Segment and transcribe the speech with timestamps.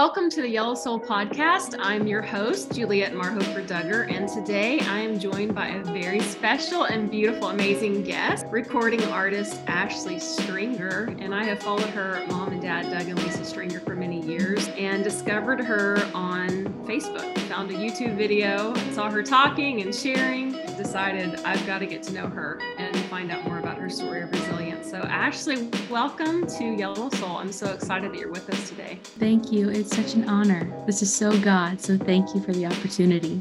[0.00, 1.76] welcome to the Yellow Soul podcast.
[1.78, 6.84] I'm your host, Juliette Marhofer Duggar, and today I am joined by a very special
[6.84, 11.14] and beautiful, amazing guest, recording artist Ashley Stringer.
[11.18, 14.68] And I have followed her mom and dad, Doug and Lisa Stringer, for many years
[14.68, 17.38] and discovered her on Facebook.
[17.40, 22.14] Found a YouTube video, saw her talking and sharing, decided I've got to get to
[22.14, 24.59] know her and find out more about her story of resilience.
[24.90, 27.36] So, Ashley, welcome to Yellow Soul.
[27.36, 28.98] I'm so excited that you're with us today.
[29.20, 29.68] Thank you.
[29.68, 30.68] It's such an honor.
[30.84, 31.80] This is so God.
[31.80, 33.40] So, thank you for the opportunity.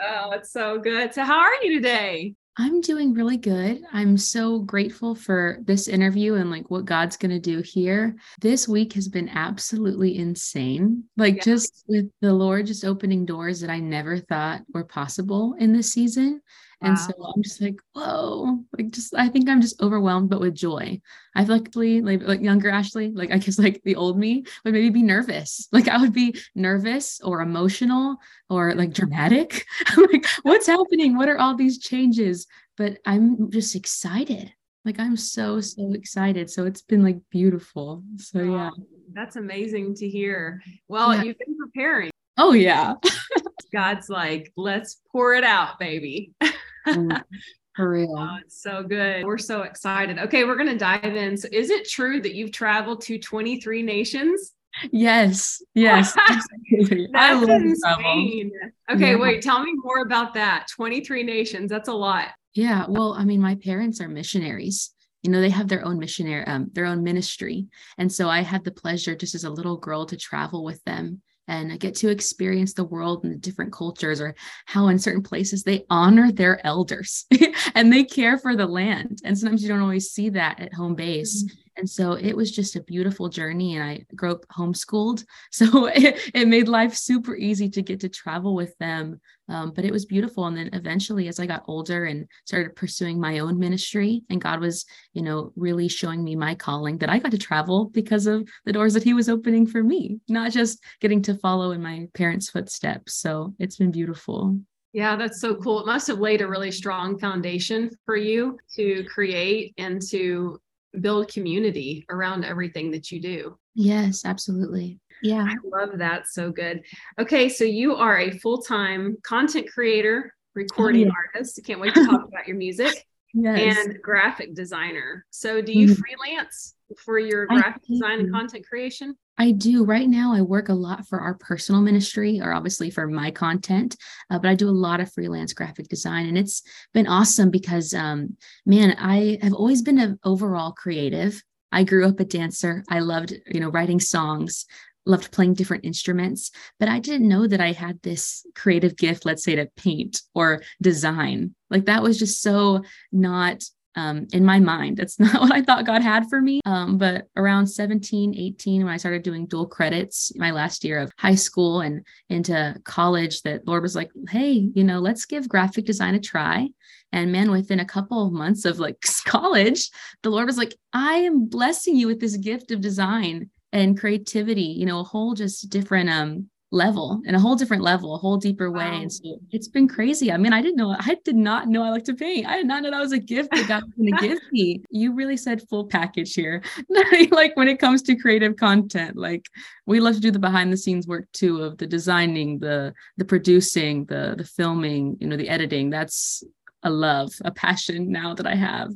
[0.00, 1.12] Oh, it's so good.
[1.12, 2.34] So, how are you today?
[2.56, 3.82] I'm doing really good.
[3.92, 8.16] I'm so grateful for this interview and like what God's going to do here.
[8.40, 11.04] This week has been absolutely insane.
[11.18, 11.42] Like, yeah.
[11.42, 15.92] just with the Lord just opening doors that I never thought were possible in this
[15.92, 16.40] season.
[16.84, 20.54] And so I'm just like, whoa, like just I think I'm just overwhelmed, but with
[20.54, 21.00] joy.
[21.34, 24.74] I feel like like, like younger Ashley, like I guess like the old me would
[24.74, 25.68] maybe be nervous.
[25.72, 28.18] Like I would be nervous or emotional
[28.50, 29.64] or like dramatic.
[29.96, 31.16] like, what's happening?
[31.16, 32.46] What are all these changes?
[32.76, 34.52] But I'm just excited.
[34.84, 36.50] Like I'm so, so excited.
[36.50, 38.02] So it's been like beautiful.
[38.18, 38.70] So yeah.
[39.12, 40.62] That's amazing to hear.
[40.88, 41.22] Well, yeah.
[41.22, 42.10] you've been preparing.
[42.36, 42.94] Oh yeah.
[43.72, 46.32] God's like, let's pour it out, baby.
[46.86, 47.22] Mm,
[47.76, 48.16] for real.
[48.16, 49.24] Oh, it's so good.
[49.24, 50.18] We're so excited.
[50.18, 51.36] Okay, we're going to dive in.
[51.36, 54.52] So, is it true that you've traveled to 23 nations?
[54.90, 55.62] Yes.
[55.74, 56.14] Yes.
[56.14, 58.50] That's insane.
[58.90, 59.16] Okay, yeah.
[59.16, 60.66] wait, tell me more about that.
[60.74, 61.70] 23 nations.
[61.70, 62.28] That's a lot.
[62.54, 62.86] Yeah.
[62.88, 66.70] Well, I mean, my parents are missionaries you know they have their own missionary um,
[66.72, 67.66] their own ministry
[67.98, 71.20] and so i had the pleasure just as a little girl to travel with them
[71.48, 74.34] and I get to experience the world and the different cultures or
[74.66, 77.26] how in certain places they honor their elders
[77.74, 79.20] and they care for the land.
[79.24, 81.44] And sometimes you don't always see that at home base.
[81.44, 81.63] Mm-hmm.
[81.76, 83.76] And so it was just a beautiful journey.
[83.76, 85.24] And I grew up homeschooled.
[85.50, 89.20] So it, it made life super easy to get to travel with them.
[89.48, 90.46] Um, but it was beautiful.
[90.46, 94.60] And then eventually, as I got older and started pursuing my own ministry, and God
[94.60, 98.48] was, you know, really showing me my calling, that I got to travel because of
[98.64, 102.08] the doors that He was opening for me, not just getting to follow in my
[102.14, 103.14] parents' footsteps.
[103.14, 104.58] So it's been beautiful.
[104.94, 105.80] Yeah, that's so cool.
[105.80, 110.60] It must have laid a really strong foundation for you to create and to
[111.00, 113.58] build community around everything that you do.
[113.74, 115.00] Yes, absolutely.
[115.22, 115.46] Yeah.
[115.48, 116.28] I love that.
[116.28, 116.82] So good.
[117.18, 117.48] Okay.
[117.48, 121.12] So you are a full time content creator, recording oh, yeah.
[121.34, 121.60] artist.
[121.64, 123.06] Can't wait to talk about your music.
[123.32, 123.78] Yes.
[123.78, 125.26] And graphic designer.
[125.30, 126.00] So do you mm-hmm.
[126.00, 129.16] freelance for your graphic design and content creation?
[129.36, 129.84] I do.
[129.84, 133.96] Right now, I work a lot for our personal ministry, or obviously for my content,
[134.30, 136.26] uh, but I do a lot of freelance graphic design.
[136.26, 136.62] And it's
[136.92, 141.42] been awesome because, um, man, I have always been an overall creative.
[141.72, 142.84] I grew up a dancer.
[142.88, 144.66] I loved, you know, writing songs,
[145.04, 149.42] loved playing different instruments, but I didn't know that I had this creative gift, let's
[149.42, 151.54] say to paint or design.
[151.70, 153.64] Like that was just so not
[153.96, 155.00] um, in my mind.
[155.00, 156.60] It's not what I thought God had for me.
[156.64, 161.12] Um, but around 17, 18, when I started doing dual credits, my last year of
[161.18, 165.84] high school and into college, that Lord was like, hey, you know, let's give graphic
[165.84, 166.68] design a try.
[167.12, 169.90] And man, within a couple of months of like college,
[170.22, 174.62] the Lord was like, I am blessing you with this gift of design and creativity,
[174.62, 178.36] you know, a whole just different um level in a whole different level, a whole
[178.36, 178.90] deeper way.
[178.90, 179.00] Wow.
[179.02, 180.32] And so it's been crazy.
[180.32, 182.46] I mean, I didn't know, I did not know I like to paint.
[182.46, 184.82] I did not know that was a gift that God was going to give me.
[184.90, 186.62] You really said full package here.
[187.30, 189.48] like when it comes to creative content, like
[189.86, 193.24] we love to do the behind the scenes work too of the designing, the the
[193.24, 195.90] producing, the the filming, you know, the editing.
[195.90, 196.42] That's
[196.82, 198.92] a love, a passion now that I have.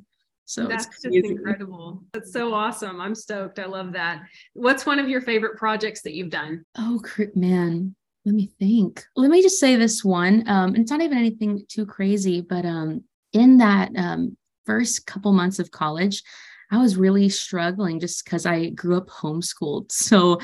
[0.48, 2.03] So that's just incredible.
[2.14, 3.03] That's so awesome.
[3.03, 3.59] I'm stoked.
[3.59, 4.22] I love that.
[4.54, 6.64] What's one of your favorite projects that you've done?
[6.75, 7.03] Oh,
[7.34, 7.94] man.
[8.25, 9.04] Let me think.
[9.14, 10.48] Let me just say this one.
[10.48, 13.04] Um, it's not even anything too crazy, but um,
[13.34, 16.22] in that um, first couple months of college,
[16.70, 19.92] I was really struggling just because I grew up homeschooled.
[19.92, 20.41] So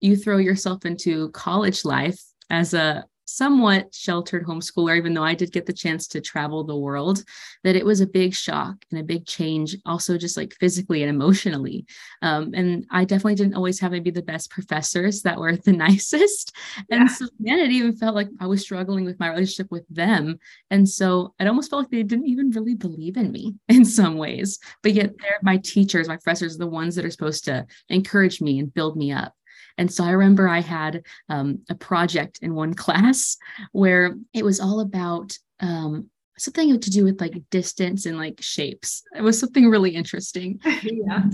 [0.00, 2.20] you throw yourself into college life
[2.50, 6.76] as a somewhat sheltered homeschooler, even though I did get the chance to travel the
[6.76, 7.22] world,
[7.62, 11.10] that it was a big shock and a big change, also just like physically and
[11.10, 11.86] emotionally.
[12.22, 16.56] Um, and I definitely didn't always have maybe the best professors that were the nicest.
[16.88, 17.00] Yeah.
[17.00, 20.38] And so then it even felt like I was struggling with my relationship with them.
[20.70, 24.16] And so it almost felt like they didn't even really believe in me in some
[24.16, 24.58] ways.
[24.82, 28.58] But yet they're my teachers, my professors, the ones that are supposed to encourage me
[28.58, 29.34] and build me up.
[29.78, 33.36] And so I remember I had um, a project in one class
[33.72, 39.02] where it was all about um, something to do with like distance and like shapes.
[39.16, 40.60] It was something really interesting.
[40.82, 41.24] yeah.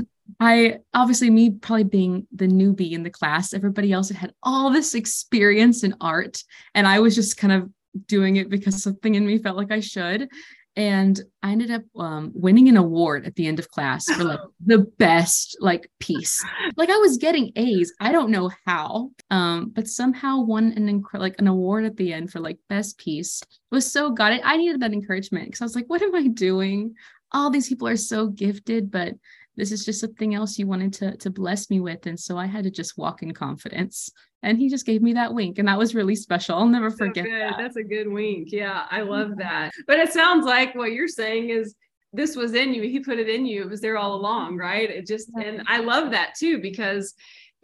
[0.41, 4.71] I obviously, me probably being the newbie in the class, everybody else had had all
[4.71, 6.43] this experience in art.
[6.75, 7.71] And I was just kind of
[8.07, 10.29] doing it because something in me felt like I should.
[10.77, 14.41] And I ended up um, winning an award at the end of class for like
[14.65, 16.45] the best like piece.
[16.77, 17.93] Like I was getting A's.
[18.01, 22.13] I don't know how, um, but somehow won an inc- like an award at the
[22.13, 23.41] end for like best piece.
[23.43, 24.41] It was so got it.
[24.45, 26.95] I needed that encouragement because I was like, what am I doing?
[27.31, 29.15] All these people are so gifted, but
[29.57, 32.07] this is just something else you wanted to to bless me with.
[32.07, 34.11] And so i had to just walk in confidence.
[34.43, 36.57] And he just gave me that wink and that was really special.
[36.57, 37.55] I'll never forget so that.
[37.59, 38.49] That's a good wink.
[38.51, 39.73] Yeah i love that.
[39.87, 41.75] But it sounds like what you're saying is
[42.13, 42.83] this was in you.
[42.83, 43.63] He put it in you.
[43.63, 44.91] It was there all along right?
[44.91, 47.15] It just and i love that too because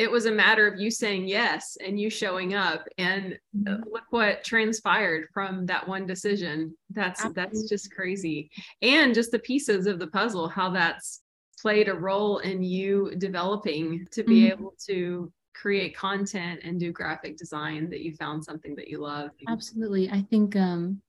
[0.01, 2.87] it was a matter of you saying yes and you showing up.
[2.97, 3.83] And mm-hmm.
[3.93, 6.75] look what transpired from that one decision.
[6.89, 7.43] That's Absolutely.
[7.43, 8.51] that's just crazy.
[8.81, 11.21] And just the pieces of the puzzle how that's
[11.61, 14.53] played a role in you developing to be mm-hmm.
[14.53, 19.31] able to create content and do graphic design that you found something that you love
[19.49, 21.01] absolutely i think um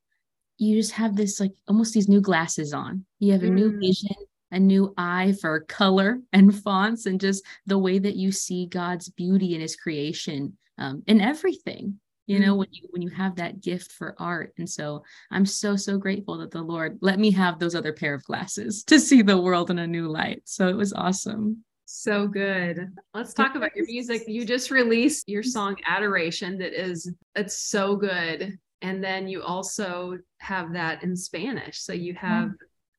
[0.57, 3.53] you just have this like almost these new glasses on you have a mm.
[3.53, 4.15] new vision
[4.51, 9.09] a new eye for color and fonts and just the way that you see god's
[9.09, 11.99] beauty in his creation um, in everything
[12.31, 12.59] you know mm-hmm.
[12.59, 16.37] when you when you have that gift for art and so i'm so so grateful
[16.37, 19.69] that the lord let me have those other pair of glasses to see the world
[19.69, 21.63] in a new light so it was awesome
[21.93, 22.89] so good.
[23.13, 24.23] Let's talk about your music.
[24.25, 28.57] You just released your song Adoration that is it's so good.
[28.81, 31.81] And then you also have that in Spanish.
[31.81, 32.51] So you have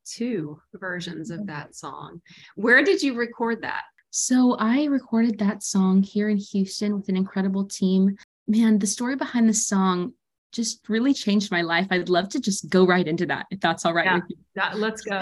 [0.05, 2.21] two versions of that song.
[2.55, 3.85] Where did you record that?
[4.11, 8.19] So I recorded that song here in Houston with an incredible team
[8.53, 10.13] man, the story behind the song
[10.53, 11.87] just really changed my life.
[11.91, 14.37] I'd love to just go right into that if that's all right yeah, with you.
[14.55, 15.21] That, let's go.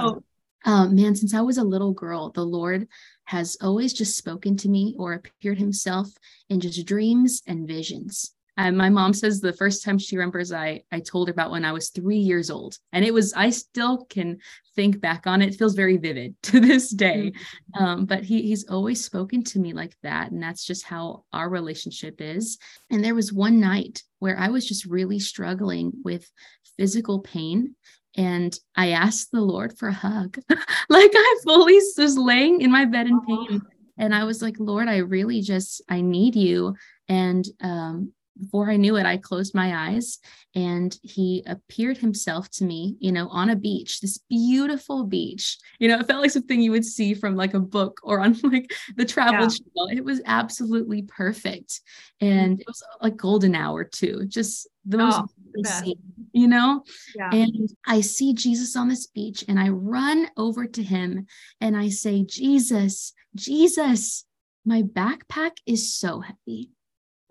[0.67, 2.89] So, um, man, since I was a little girl, the Lord
[3.25, 6.09] has always just spoken to me or appeared himself
[6.49, 8.35] in just dreams and visions.
[8.61, 11.65] And my mom says the first time she remembers I I told her about when
[11.65, 14.39] I was three years old, and it was I still can
[14.77, 15.55] think back on it.
[15.55, 17.33] it feels very vivid to this day.
[17.33, 17.83] Mm-hmm.
[17.83, 21.49] Um, but he he's always spoken to me like that, and that's just how our
[21.49, 22.59] relationship is.
[22.91, 26.31] And there was one night where I was just really struggling with
[26.77, 27.75] physical pain
[28.17, 30.39] and I asked the Lord for a hug.
[30.89, 33.63] like I fully was laying in my bed in pain.
[33.97, 36.75] And I was like, Lord, I really just I need you.
[37.09, 40.19] And um, before I knew it, I closed my eyes
[40.55, 45.59] and he appeared himself to me, you know, on a beach, this beautiful beach.
[45.79, 48.37] You know, it felt like something you would see from like a book or on
[48.43, 49.49] like the travel yeah.
[49.49, 49.89] channel.
[49.93, 51.81] It was absolutely perfect.
[52.21, 56.01] And it was like golden hour too, just the most oh, scene,
[56.33, 56.85] you know?
[57.15, 57.31] Yeah.
[57.33, 61.27] And I see Jesus on this beach and I run over to him
[61.61, 64.25] and I say, Jesus, Jesus,
[64.65, 66.71] my backpack is so heavy.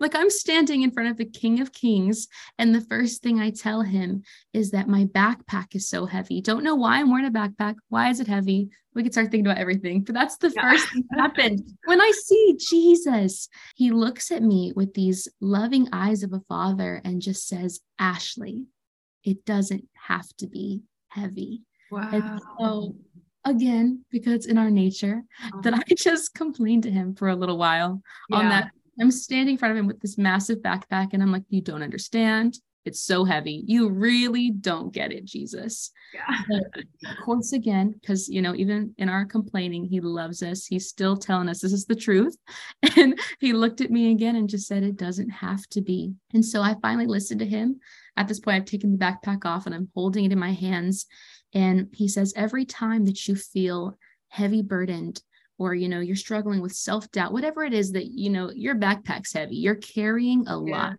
[0.00, 2.26] Like I'm standing in front of the King of Kings,
[2.58, 6.40] and the first thing I tell him is that my backpack is so heavy.
[6.40, 7.76] Don't know why I'm wearing a backpack.
[7.90, 8.70] Why is it heavy?
[8.94, 10.62] We could start thinking about everything, but that's the yeah.
[10.62, 11.62] first thing that happened.
[11.84, 17.00] When I see Jesus, he looks at me with these loving eyes of a father
[17.04, 18.64] and just says, Ashley,
[19.22, 21.62] it doesn't have to be heavy.
[21.92, 22.08] Wow.
[22.12, 22.96] And so
[23.44, 25.60] again, because it's in our nature, uh-huh.
[25.62, 28.36] that I just complained to him for a little while yeah.
[28.36, 28.70] on that
[29.00, 31.82] I'm standing in front of him with this massive backpack, and I'm like, You don't
[31.82, 32.58] understand.
[32.86, 33.62] It's so heavy.
[33.66, 35.90] You really don't get it, Jesus.
[36.14, 36.60] Yeah.
[37.06, 40.64] of course, again, because, you know, even in our complaining, he loves us.
[40.64, 42.36] He's still telling us this is the truth.
[42.96, 46.14] And he looked at me again and just said, It doesn't have to be.
[46.32, 47.80] And so I finally listened to him.
[48.16, 51.06] At this point, I've taken the backpack off and I'm holding it in my hands.
[51.52, 53.98] And he says, Every time that you feel
[54.28, 55.22] heavy burdened,
[55.60, 59.32] or you know you're struggling with self-doubt whatever it is that you know your backpack's
[59.32, 60.76] heavy you're carrying a yeah.
[60.76, 60.96] lot.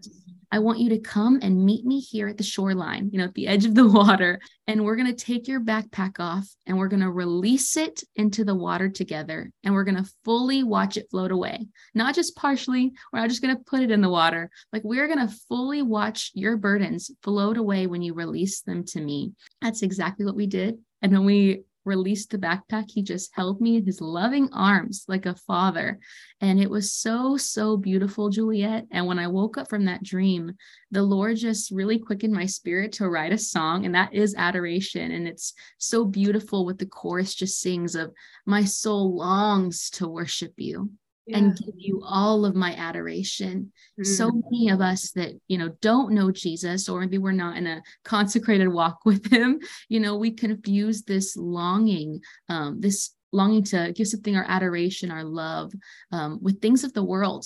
[0.53, 3.34] I want you to come and meet me here at the shoreline you know at
[3.34, 6.89] the edge of the water and we're going to take your backpack off and we're
[6.89, 11.08] going to release it into the water together and we're going to fully watch it
[11.10, 11.68] float away.
[11.96, 15.08] Not just partially we're not just going to put it in the water like we're
[15.08, 19.32] going to fully watch your burdens float away when you release them to me.
[19.62, 23.78] That's exactly what we did and then we released the backpack, he just held me
[23.78, 26.00] in his loving arms like a father.
[26.40, 28.86] And it was so, so beautiful, Juliette.
[28.92, 30.54] And when I woke up from that dream,
[30.92, 35.12] the Lord just really quickened my spirit to write a song, and that is adoration.
[35.12, 38.12] And it's so beautiful what the chorus just sings of,
[38.46, 40.92] My soul longs to worship you
[41.25, 41.38] yeah.
[41.38, 43.72] and give you all of my adoration.
[44.00, 44.06] Mm.
[44.06, 47.68] So many of us that, you know, don't know Jesus, or maybe we're not in
[47.68, 49.60] a consecrated walk with him,
[49.90, 55.24] you know, we confuse this longing, um, this longing to give something our adoration, our
[55.24, 55.72] love
[56.12, 57.46] um, with things of the world,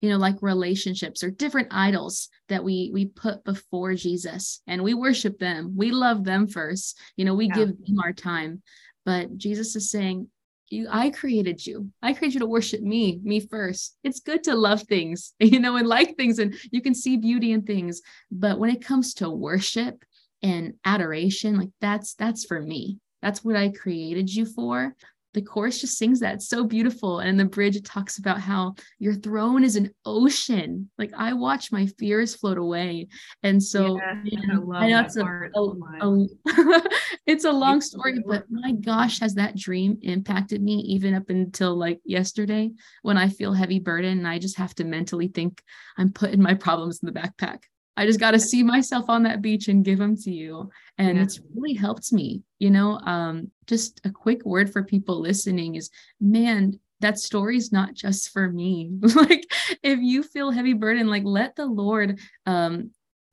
[0.00, 4.94] you know, like relationships or different idols that we we put before Jesus and we
[4.94, 5.74] worship them.
[5.76, 6.98] We love them first.
[7.16, 7.54] You know, we yeah.
[7.54, 8.62] give them our time.
[9.04, 10.28] But Jesus is saying,
[10.68, 11.90] you i created you.
[12.02, 13.96] I created you to worship me me first.
[14.04, 17.52] It's good to love things you know and like things and you can see beauty
[17.52, 18.02] in things.
[18.30, 20.04] But when it comes to worship
[20.42, 22.98] and adoration like that's that's for me.
[23.22, 24.94] That's what i created you for
[25.36, 26.34] the chorus just sings that.
[26.34, 27.20] It's so beautiful.
[27.20, 30.90] And the bridge it talks about how your throne is an ocean.
[30.98, 33.08] Like i watch my fears float away.
[33.42, 34.40] And so yeah,
[34.74, 35.24] I, I know it's a,
[36.00, 36.82] a
[37.26, 41.76] it's a long story but my gosh has that dream impacted me even up until
[41.76, 42.70] like yesterday
[43.02, 45.62] when i feel heavy burden and i just have to mentally think
[45.98, 47.60] i'm putting my problems in the backpack
[47.96, 50.70] I just got to see myself on that beach and give them to you.
[50.98, 51.22] And yeah.
[51.22, 52.98] it's really helped me, you know.
[53.00, 58.30] Um, just a quick word for people listening is man, that story is not just
[58.30, 58.90] for me.
[59.14, 59.46] like
[59.82, 62.90] if you feel heavy burden, like let the Lord um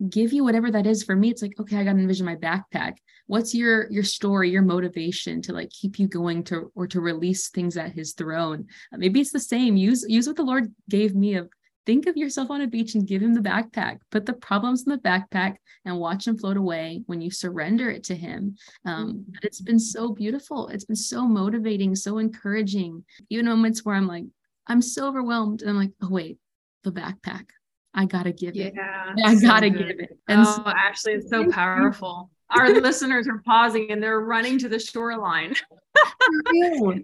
[0.10, 1.04] give you whatever that is.
[1.04, 2.94] For me, it's like, okay, I gotta envision my backpack.
[3.28, 7.50] What's your your story, your motivation to like keep you going to or to release
[7.50, 8.68] things at his throne?
[8.92, 9.78] Maybe it's the same.
[9.78, 11.50] Use use what the Lord gave me of
[11.86, 14.00] think of yourself on a beach and give him the backpack.
[14.12, 18.04] Put the problems in the backpack and watch them float away when you surrender it
[18.06, 18.56] to him.
[18.86, 19.32] Um, mm-hmm.
[19.34, 20.68] but it's been so beautiful.
[20.70, 23.04] It's been so motivating so encouraging.
[23.30, 24.26] Even moments where i'm like
[24.68, 26.38] i'm so overwhelmed and i'm like oh wait
[26.84, 27.46] the backpack.
[27.94, 30.18] I gotta give yeah, it i gotta give it.
[30.28, 34.70] And oh so, actually it's so powerful our listeners are pausing and they're running to
[34.70, 35.56] the shoreline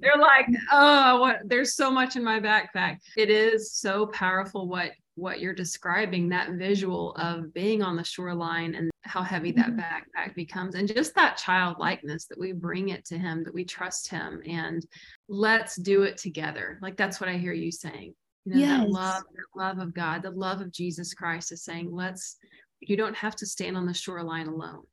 [0.01, 1.39] They're like, oh, what?
[1.46, 2.98] There's so much in my backpack.
[3.18, 8.74] It is so powerful what what you're describing that visual of being on the shoreline
[8.74, 9.79] and how heavy that mm-hmm.
[9.79, 14.10] backpack becomes and just that childlikeness that we bring it to him that we trust
[14.10, 14.86] him and
[15.27, 18.13] let's do it together like that's what i hear you saying
[18.46, 18.79] you know yes.
[18.79, 22.38] that love that love of god the love of jesus christ is saying let's
[22.79, 24.84] you don't have to stand on the shoreline alone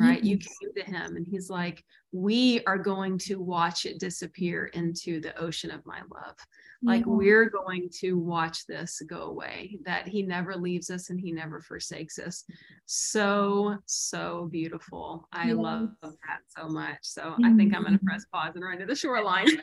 [0.00, 0.18] right?
[0.18, 0.26] Mm-hmm.
[0.26, 5.20] You came to him and he's like, We are going to watch it disappear into
[5.20, 6.36] the ocean of my love.
[6.82, 7.16] Like, mm-hmm.
[7.16, 11.60] we're going to watch this go away, that he never leaves us and he never
[11.60, 12.44] forsakes us.
[12.86, 15.28] So, so beautiful.
[15.32, 15.56] I yes.
[15.56, 16.98] love that so much.
[17.02, 17.44] So, mm-hmm.
[17.44, 19.46] I think I'm going to press pause and run to the shoreline.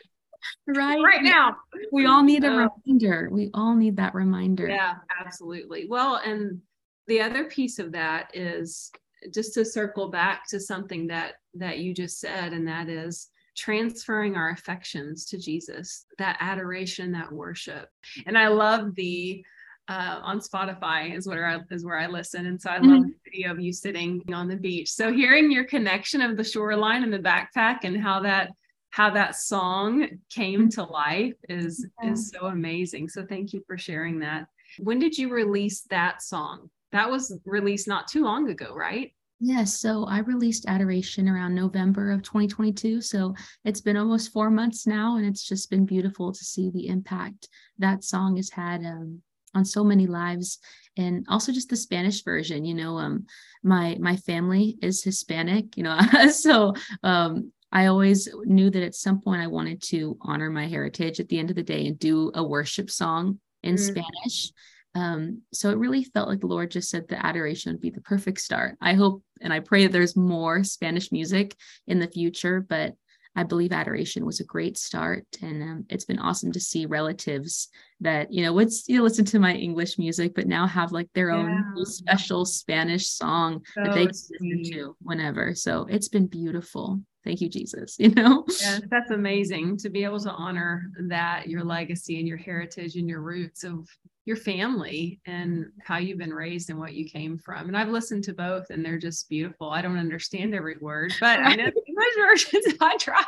[0.67, 1.56] right right now
[1.91, 6.62] we all need a reminder we all need that reminder yeah absolutely well and
[7.08, 8.91] the other piece of that is
[9.33, 14.36] just to circle back to something that that you just said and that is transferring
[14.36, 17.89] our affections to jesus that adoration that worship
[18.27, 19.43] and i love the
[19.89, 23.09] uh, on Spotify is where I is where I listen, and so I love mm-hmm.
[23.09, 24.91] the video of you sitting on the beach.
[24.91, 28.51] So hearing your connection of the shoreline and the backpack and how that
[28.89, 32.12] how that song came to life is yeah.
[32.12, 33.07] is so amazing.
[33.09, 34.47] So thank you for sharing that.
[34.79, 36.69] When did you release that song?
[36.91, 39.12] That was released not too long ago, right?
[39.39, 43.01] Yes, so I released Adoration around November of 2022.
[43.01, 46.88] So it's been almost four months now, and it's just been beautiful to see the
[46.88, 49.22] impact that song has had um,
[49.53, 50.58] on so many lives,
[50.98, 52.65] and also just the Spanish version.
[52.65, 53.27] You know, um,
[53.63, 55.77] my my family is Hispanic.
[55.77, 56.00] You know,
[56.32, 61.20] so um, I always knew that at some point I wanted to honor my heritage
[61.20, 63.79] at the end of the day and do a worship song in mm.
[63.79, 64.51] Spanish.
[64.96, 68.01] Um, so it really felt like the Lord just said the adoration would be the
[68.01, 68.77] perfect start.
[68.82, 72.96] I hope and I pray that there's more Spanish music in the future, but
[73.38, 75.24] I believe adoration was a great start.
[75.44, 77.70] And um, it's been awesome to see relatives
[78.01, 81.10] that, you know, would you know, listen to my English music, but now have like
[81.13, 81.38] their yeah.
[81.38, 85.53] own special Spanish song so that they can listen to whenever.
[85.53, 90.20] So it's been beautiful thank you jesus you know yeah that's amazing to be able
[90.20, 93.89] to honor that your legacy and your heritage and your roots of
[94.27, 97.69] your family and how you've been raised and what you came from.
[97.69, 99.69] And I've listened to both and they're just beautiful.
[99.69, 103.24] I don't understand every word, but I know the English versions I try.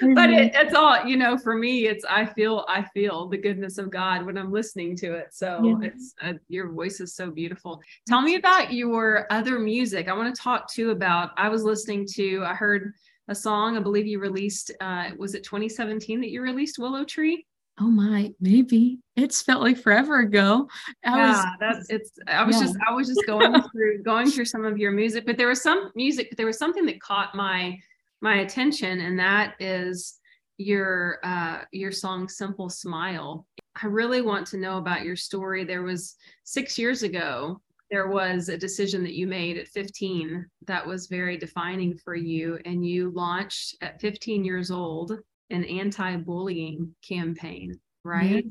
[0.00, 0.14] Mm-hmm.
[0.14, 3.76] But it, it's all, you know, for me, it's I feel I feel the goodness
[3.76, 5.26] of God when I'm listening to it.
[5.32, 7.78] So it's uh, your voice is so beautiful.
[8.06, 10.08] Tell me about your other music.
[10.08, 12.94] I want to talk too about I was listening to I heard
[13.28, 17.44] a song I believe you released uh was it 2017 that you released Willow Tree?
[17.80, 20.68] Oh my, maybe it's felt like forever ago.
[21.04, 22.10] I yeah, was, that's it's.
[22.26, 22.62] I was yeah.
[22.62, 25.62] just I was just going through going through some of your music, but there was
[25.62, 26.28] some music.
[26.30, 27.78] But there was something that caught my
[28.20, 30.18] my attention, and that is
[30.58, 33.46] your uh your song "Simple Smile."
[33.80, 35.64] I really want to know about your story.
[35.64, 37.60] There was six years ago.
[37.90, 42.58] There was a decision that you made at 15 that was very defining for you,
[42.64, 45.18] and you launched at 15 years old
[45.50, 48.44] an anti-bullying campaign, right?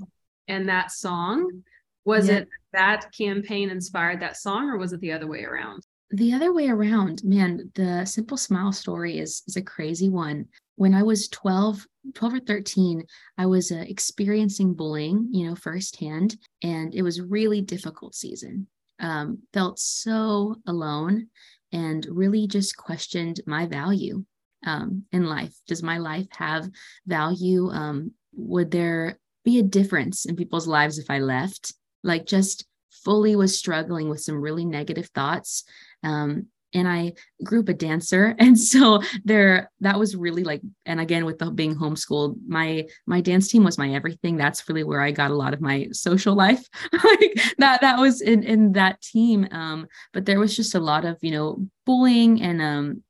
[0.47, 1.63] And that song
[2.05, 2.37] was yeah.
[2.37, 5.83] it that campaign inspired that song or was it the other way around?
[6.11, 10.45] The other way around, man, the simple smile story is is a crazy one.
[10.75, 13.03] When I was 12, 12 or 13,
[13.37, 18.67] I was uh, experiencing bullying, you know, firsthand, and it was really difficult season.
[18.99, 21.27] Um, felt so alone
[21.71, 24.23] and really just questioned my value
[24.65, 25.55] um, in life.
[25.67, 26.69] Does my life have
[27.05, 27.69] value?
[27.69, 31.73] Um, would there be a difference in people's lives if I left?
[32.03, 35.63] Like, just fully was struggling with some really negative thoughts.
[36.03, 38.35] Um, and I grew up a dancer.
[38.47, 43.21] And so there, that was really like, and again, with the being homeschooled, my, my
[43.21, 44.37] dance team was my everything.
[44.37, 46.65] That's really where I got a lot of my social life.
[46.91, 49.47] like that, that was in, in that team.
[49.51, 53.03] Um, but there was just a lot of, you know, bullying and, um,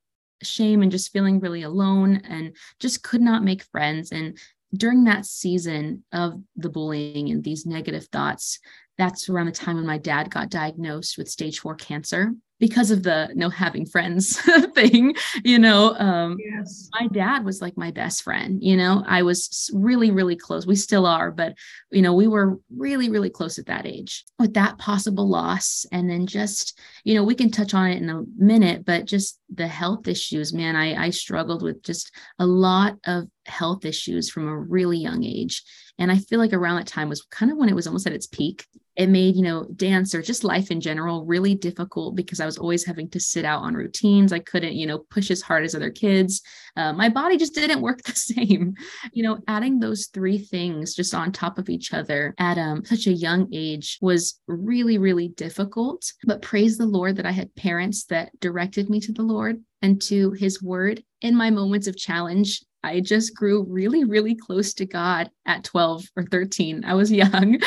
[0.44, 4.12] shame and just feeling really alone and just could not make friends.
[4.12, 4.38] And
[4.74, 8.60] during that season of the bullying and these negative thoughts,
[8.98, 13.04] that's around the time when my dad got diagnosed with stage four cancer because of
[13.04, 14.40] the no having friends
[14.74, 16.90] thing you know um yes.
[17.00, 20.76] my dad was like my best friend you know i was really really close we
[20.76, 21.56] still are but
[21.92, 26.10] you know we were really really close at that age with that possible loss and
[26.10, 29.68] then just you know we can touch on it in a minute but just the
[29.68, 34.58] health issues man i i struggled with just a lot of health issues from a
[34.58, 35.64] really young age
[36.00, 38.14] and I feel like around that time was kind of when it was almost at
[38.14, 38.66] its peak.
[38.98, 42.58] It made, you know, dance or just life in general really difficult because I was
[42.58, 44.34] always having to sit out on routines.
[44.34, 46.42] I couldn't, you know, push as hard as other kids.
[46.76, 48.74] Uh, my body just didn't work the same.
[49.14, 53.08] You know, adding those three things just on top of each other at um, such
[53.08, 56.12] a young age was really, really difficult.
[56.26, 60.02] But praise the Lord that I had parents that directed me to the Lord and
[60.04, 64.86] to his word in my moments of challenge I just grew really, really close to
[64.86, 66.86] God at 12 or 13.
[66.86, 67.60] I was young.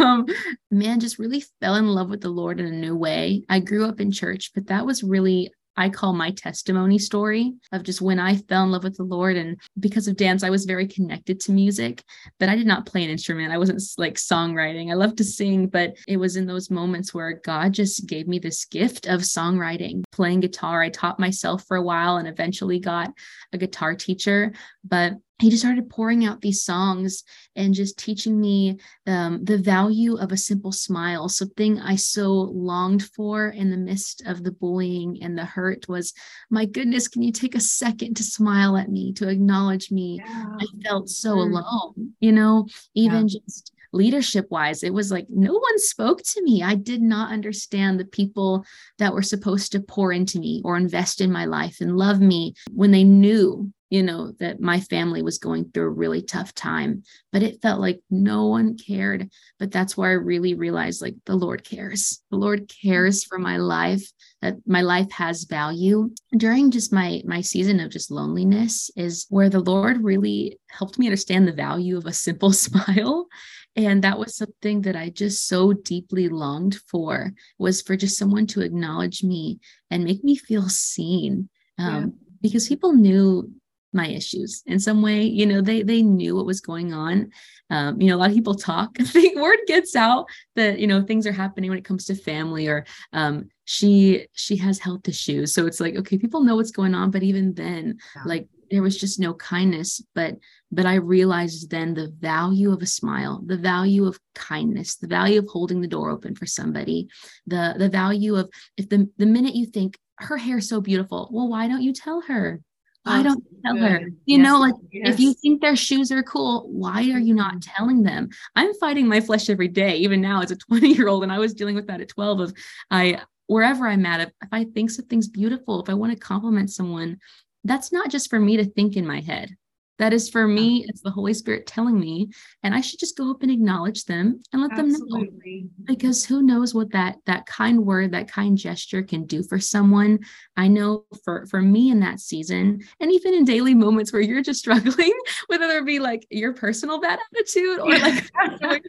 [0.00, 0.26] um,
[0.70, 3.44] man, just really fell in love with the Lord in a new way.
[3.48, 7.84] I grew up in church, but that was really I call my testimony story of
[7.84, 9.36] just when I fell in love with the Lord.
[9.36, 12.02] And because of dance, I was very connected to music,
[12.40, 13.52] but I did not play an instrument.
[13.52, 14.90] I wasn't like songwriting.
[14.90, 18.40] I love to sing, but it was in those moments where God just gave me
[18.40, 20.82] this gift of songwriting, playing guitar.
[20.82, 23.12] I taught myself for a while and eventually got
[23.52, 24.52] a guitar teacher.
[24.82, 27.22] But he just started pouring out these songs
[27.54, 31.28] and just teaching me um, the value of a simple smile.
[31.28, 36.12] Something I so longed for in the midst of the bullying and the hurt was,
[36.50, 40.20] my goodness, can you take a second to smile at me, to acknowledge me?
[40.24, 40.46] Yeah.
[40.60, 41.50] I felt so mm.
[41.50, 43.38] alone, you know, even yeah.
[43.44, 47.98] just leadership wise it was like no one spoke to me i did not understand
[47.98, 48.62] the people
[48.98, 52.52] that were supposed to pour into me or invest in my life and love me
[52.70, 57.02] when they knew you know, that my family was going through a really tough time,
[57.32, 59.30] but it felt like no one cared.
[59.58, 62.22] But that's where I really realized like the Lord cares.
[62.30, 64.06] The Lord cares for my life,
[64.42, 66.10] that my life has value.
[66.36, 71.06] During just my my season of just loneliness is where the Lord really helped me
[71.06, 73.26] understand the value of a simple smile.
[73.74, 78.46] And that was something that I just so deeply longed for was for just someone
[78.48, 81.48] to acknowledge me and make me feel seen.
[81.78, 82.06] Um, yeah
[82.40, 83.50] because people knew
[83.92, 85.22] my issues in some way.
[85.22, 87.30] You know they they knew what was going on.
[87.70, 88.96] Um, you know a lot of people talk.
[88.98, 92.68] The word gets out that you know things are happening when it comes to family
[92.68, 95.54] or um, she she has health issues.
[95.54, 98.22] So it's like okay people know what's going on but even then yeah.
[98.24, 100.02] like there was just no kindness.
[100.14, 100.36] But
[100.70, 105.38] but i realized then the value of a smile the value of kindness the value
[105.38, 107.08] of holding the door open for somebody
[107.46, 111.48] the the value of if the the minute you think her hair's so beautiful well
[111.48, 112.60] why don't you tell her
[113.08, 114.00] why oh, don't you tell her?
[114.26, 115.14] You yes, know, like yes.
[115.14, 118.28] if you think their shoes are cool, why are you not telling them?
[118.54, 121.22] I'm fighting my flesh every day, even now as a 20 year old.
[121.22, 122.54] And I was dealing with that at 12 of
[122.90, 126.70] I wherever I'm at, if, if I think something's beautiful, if I want to compliment
[126.70, 127.18] someone,
[127.64, 129.56] that's not just for me to think in my head.
[129.98, 132.30] That is for me, it's the Holy Spirit telling me,
[132.62, 135.20] and I should just go up and acknowledge them and let Absolutely.
[135.20, 135.84] them know.
[135.84, 140.20] Because who knows what that that kind word, that kind gesture can do for someone.
[140.56, 144.42] I know for for me in that season, and even in daily moments where you're
[144.42, 145.12] just struggling,
[145.48, 148.24] whether it be like your personal bad attitude or like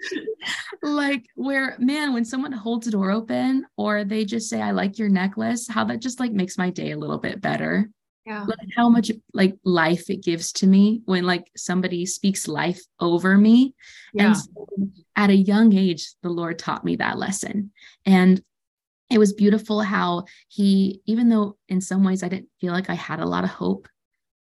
[0.83, 4.99] like where man, when someone holds a door open or they just say, I like
[4.99, 7.89] your necklace, how that just like makes my day a little bit better
[8.29, 8.43] yeah.
[8.43, 13.35] Like how much like life it gives to me when like somebody speaks life over
[13.35, 13.73] me.
[14.13, 14.27] Yeah.
[14.27, 14.67] and so
[15.15, 17.71] at a young age the lord taught me that lesson.
[18.05, 18.41] And
[19.09, 22.93] it was beautiful how he even though in some ways i didn't feel like i
[22.93, 23.87] had a lot of hope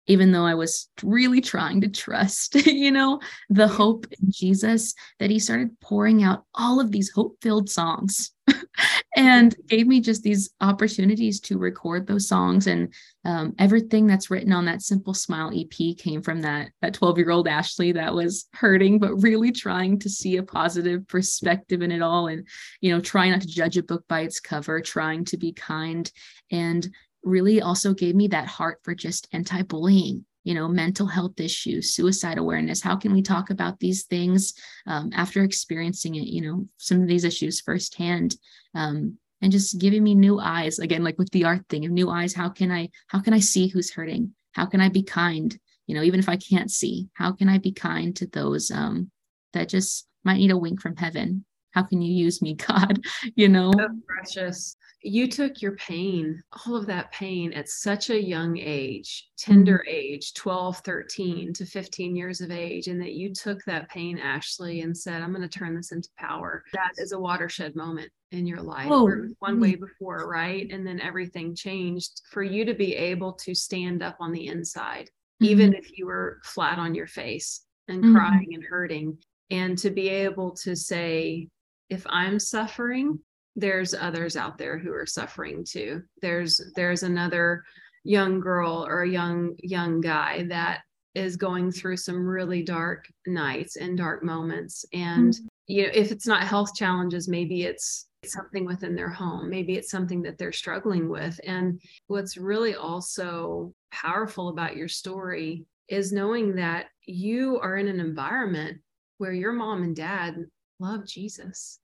[0.10, 3.20] even though I was really trying to trust, you know,
[3.50, 8.32] the hope in Jesus, that he started pouring out all of these hope filled songs
[9.18, 12.68] and gave me just these opportunities to record those songs.
[12.68, 12.94] And
[13.26, 17.32] um, everything that's written on that Simple Smile EP came from that that 12 year
[17.32, 22.04] old Ashley that was hurting, but really trying to see a positive perspective in it
[22.04, 22.48] all, and
[22.80, 26.12] you know, trying not to judge a book by its cover, trying to be kind,
[26.52, 26.88] and
[27.24, 31.94] really also gave me that heart for just anti bullying, you know, mental health issues,
[31.94, 32.82] suicide awareness.
[32.82, 34.54] How can we talk about these things
[34.86, 38.38] um, after experiencing it, you know, some of these issues firsthand?
[38.74, 42.10] Um, and just giving me new eyes again like with the art thing of new
[42.10, 45.60] eyes how can i how can i see who's hurting how can i be kind
[45.86, 49.12] you know even if i can't see how can i be kind to those um
[49.54, 51.46] that just might need a wink from heaven
[51.78, 53.00] how can you use me god
[53.36, 58.22] you know so precious you took your pain all of that pain at such a
[58.22, 59.96] young age tender mm-hmm.
[59.96, 64.82] age 12 13 to 15 years of age and that you took that pain ashley
[64.82, 68.48] and said i'm going to turn this into power that is a watershed moment in
[68.48, 69.10] your life oh,
[69.40, 74.02] one way before right and then everything changed for you to be able to stand
[74.02, 75.46] up on the inside mm-hmm.
[75.46, 78.16] even if you were flat on your face and mm-hmm.
[78.16, 79.18] crying and hurting
[79.50, 81.48] and to be able to say
[81.90, 83.20] if I'm suffering,
[83.56, 86.04] there's others out there who are suffering too.
[86.22, 87.64] There's there's another
[88.04, 90.82] young girl or a young young guy that
[91.16, 95.46] is going through some really dark nights and dark moments and mm-hmm.
[95.66, 99.90] you know if it's not health challenges maybe it's something within their home maybe it's
[99.90, 106.56] something that they're struggling with and what's really also powerful about your story is knowing
[106.56, 108.78] that you are in an environment
[109.18, 110.46] where your mom and dad
[110.80, 111.80] love Jesus.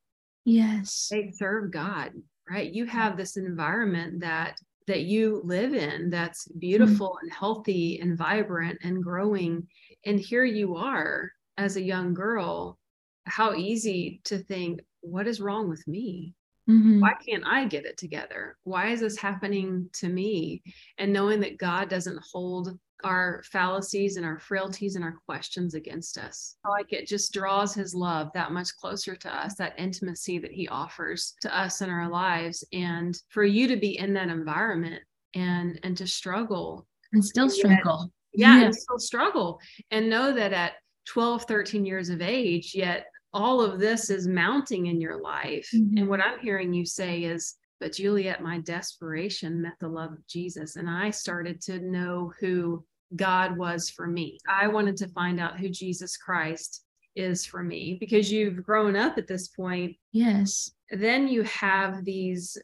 [0.46, 1.08] Yes.
[1.12, 2.12] They serve God,
[2.50, 2.72] right?
[2.72, 7.26] You have this environment that that you live in that's beautiful mm-hmm.
[7.26, 9.68] and healthy and vibrant and growing
[10.06, 12.78] and here you are as a young girl
[13.26, 16.34] how easy to think what is wrong with me
[16.70, 17.00] mm-hmm.
[17.00, 20.62] why can't i get it together why is this happening to me
[20.98, 26.18] and knowing that god doesn't hold our fallacies and our frailties and our questions against
[26.18, 26.56] us.
[26.68, 30.68] Like it just draws his love that much closer to us, that intimacy that he
[30.68, 32.64] offers to us in our lives.
[32.74, 35.02] And for you to be in that environment
[35.36, 38.12] and and to struggle and still struggle.
[38.34, 39.60] yeah, yeah, and still struggle.
[39.92, 40.74] And know that at
[41.08, 45.70] 12, 13 years of age, yet all of this is mounting in your life.
[45.74, 45.98] Mm-hmm.
[45.98, 50.26] And what I'm hearing you say is but Juliette, my desperation met the love of
[50.26, 50.78] Jesus.
[50.78, 54.40] And I started to know who God was for me.
[54.48, 56.84] I wanted to find out who Jesus Christ
[57.16, 59.96] is for me because you've grown up at this point.
[60.12, 60.72] Yes.
[60.92, 62.58] Then you have these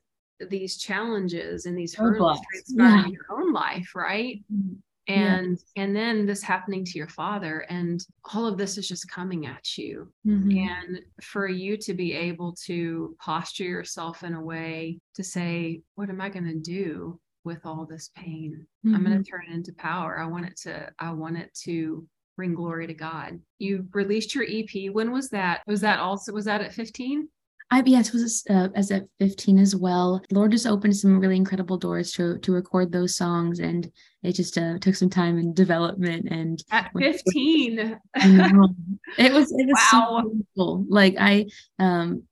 [0.49, 3.03] these challenges and these hurdles yeah.
[3.05, 4.41] in your own life, right?
[4.53, 4.75] Mm-hmm.
[5.07, 5.83] And yeah.
[5.83, 9.77] and then this happening to your father and all of this is just coming at
[9.77, 10.11] you.
[10.25, 10.57] Mm-hmm.
[10.57, 16.09] And for you to be able to posture yourself in a way to say, what
[16.09, 18.65] am I going to do with all this pain.
[18.85, 18.95] Mm-hmm.
[18.95, 20.19] I'm going to turn it into power.
[20.19, 22.07] I want it to, I want it to
[22.37, 23.39] bring glory to God.
[23.57, 24.93] You released your EP.
[24.93, 25.61] When was that?
[25.65, 27.27] Was that also, was that at 15?
[27.71, 30.21] I yes was uh, as at 15 as well.
[30.31, 33.91] Lord just opened some really incredible doors to to record those songs, and
[34.23, 36.29] it just uh, took some time and development.
[36.31, 37.77] And at 15,
[38.15, 40.21] it was it was wow.
[40.23, 40.85] so beautiful.
[40.89, 41.45] Like I
[41.77, 42.23] um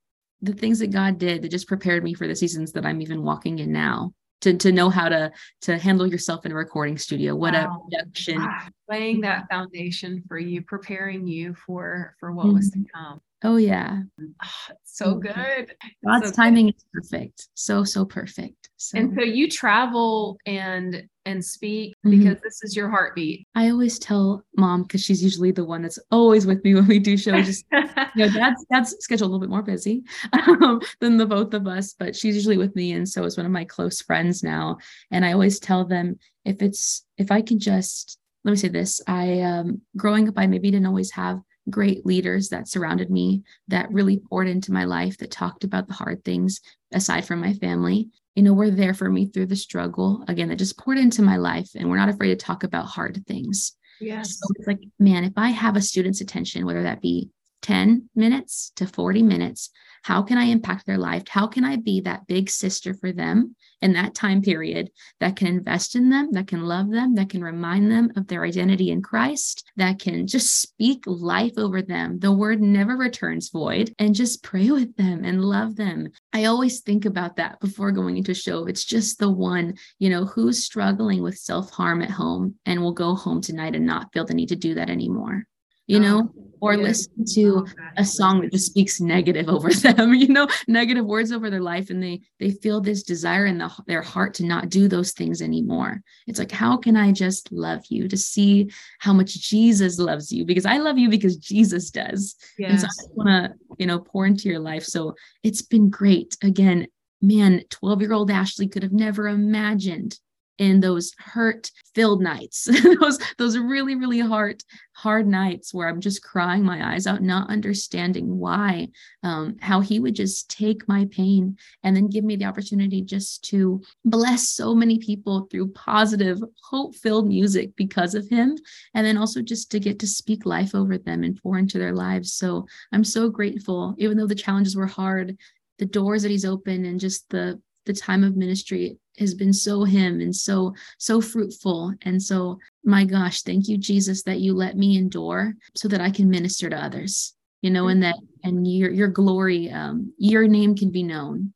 [0.41, 3.21] the things that God did that just prepared me for the seasons that I'm even
[3.21, 7.35] walking in now to to know how to to handle yourself in a recording studio
[7.35, 7.81] what wow.
[7.85, 8.47] a production
[8.89, 12.55] laying that foundation for you preparing you for for what mm-hmm.
[12.55, 13.05] was to mm-hmm.
[13.05, 15.73] come oh yeah oh, so good
[16.05, 16.75] god's so timing good.
[16.75, 18.97] is perfect so so perfect so.
[18.97, 22.17] and so you travel and and speak mm-hmm.
[22.17, 23.45] because this is your heartbeat.
[23.53, 26.99] I always tell mom because she's usually the one that's always with me when we
[26.99, 27.45] do shows.
[27.45, 27.81] Just you
[28.15, 30.03] know, dad's dad's schedule a little bit more busy
[30.47, 33.45] um, than the both of us, but she's usually with me, and so is one
[33.45, 34.77] of my close friends now.
[35.11, 39.01] And I always tell them if it's if I can just let me say this,
[39.05, 43.91] I um growing up, I maybe didn't always have great leaders that surrounded me that
[43.91, 48.09] really poured into my life that talked about the hard things aside from my family
[48.37, 51.37] you know, were there for me through the struggle again that just poured into my
[51.37, 51.71] life.
[51.73, 53.75] And we're not afraid to talk about hard things.
[53.99, 54.37] Yes.
[54.37, 58.71] So it's like, man, if I have a student's attention, whether that be 10 minutes
[58.75, 59.69] to 40 minutes.
[60.03, 61.27] How can I impact their life?
[61.27, 64.89] How can I be that big sister for them in that time period
[65.19, 68.45] that can invest in them, that can love them, that can remind them of their
[68.45, 72.19] identity in Christ, that can just speak life over them?
[72.19, 76.07] The word never returns void and just pray with them and love them.
[76.31, 78.65] I always think about that before going into a show.
[78.65, 82.93] It's just the one, you know, who's struggling with self harm at home and will
[82.93, 85.43] go home tonight and not feel the need to do that anymore
[85.87, 86.83] you know, oh, or yeah.
[86.83, 87.65] listen to
[87.97, 91.89] a song that just speaks negative over them, you know, negative words over their life,
[91.89, 95.41] and they they feel this desire in the, their heart to not do those things
[95.41, 96.01] anymore.
[96.27, 98.69] It's like, how can I just love you to see
[98.99, 100.45] how much Jesus loves you?
[100.45, 102.35] Because I love you because Jesus does.
[102.57, 102.71] Yes.
[102.71, 104.83] And so I want to, you know, pour into your life.
[104.83, 106.37] So it's been great.
[106.43, 106.87] Again,
[107.21, 110.19] man, 12 year old Ashley could have never imagined
[110.57, 112.65] in those hurt filled nights
[112.99, 117.49] those those really really hard hard nights where i'm just crying my eyes out not
[117.49, 118.87] understanding why
[119.23, 123.43] um, how he would just take my pain and then give me the opportunity just
[123.43, 128.57] to bless so many people through positive hope filled music because of him
[128.93, 131.93] and then also just to get to speak life over them and pour into their
[131.93, 132.33] lives.
[132.33, 135.37] So i'm so grateful even though the challenges were hard
[135.77, 139.83] the doors that he's opened and just the the time of ministry has been so
[139.83, 144.77] him and so so fruitful and so my gosh thank you jesus that you let
[144.77, 148.91] me endure so that i can minister to others you know and that and your
[148.91, 151.53] your glory um your name can be known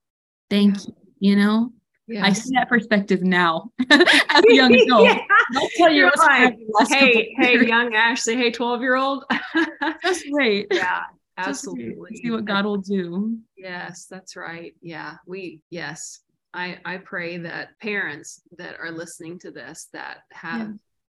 [0.49, 0.83] thank yeah.
[1.19, 1.71] you you know
[2.11, 2.25] yeah.
[2.25, 5.05] I see that perspective now as a young adult.
[5.05, 5.19] yeah.
[5.55, 6.57] I'll tell you like,
[6.89, 9.23] hey, hey, young Ashley, hey, 12 year old.
[10.03, 10.67] That's great.
[10.71, 11.03] Yeah,
[11.37, 12.17] absolutely.
[12.17, 13.37] see what God will do.
[13.55, 14.75] Yes, that's right.
[14.81, 16.21] Yeah, we, yes,
[16.53, 20.69] I, I pray that parents that are listening to this that have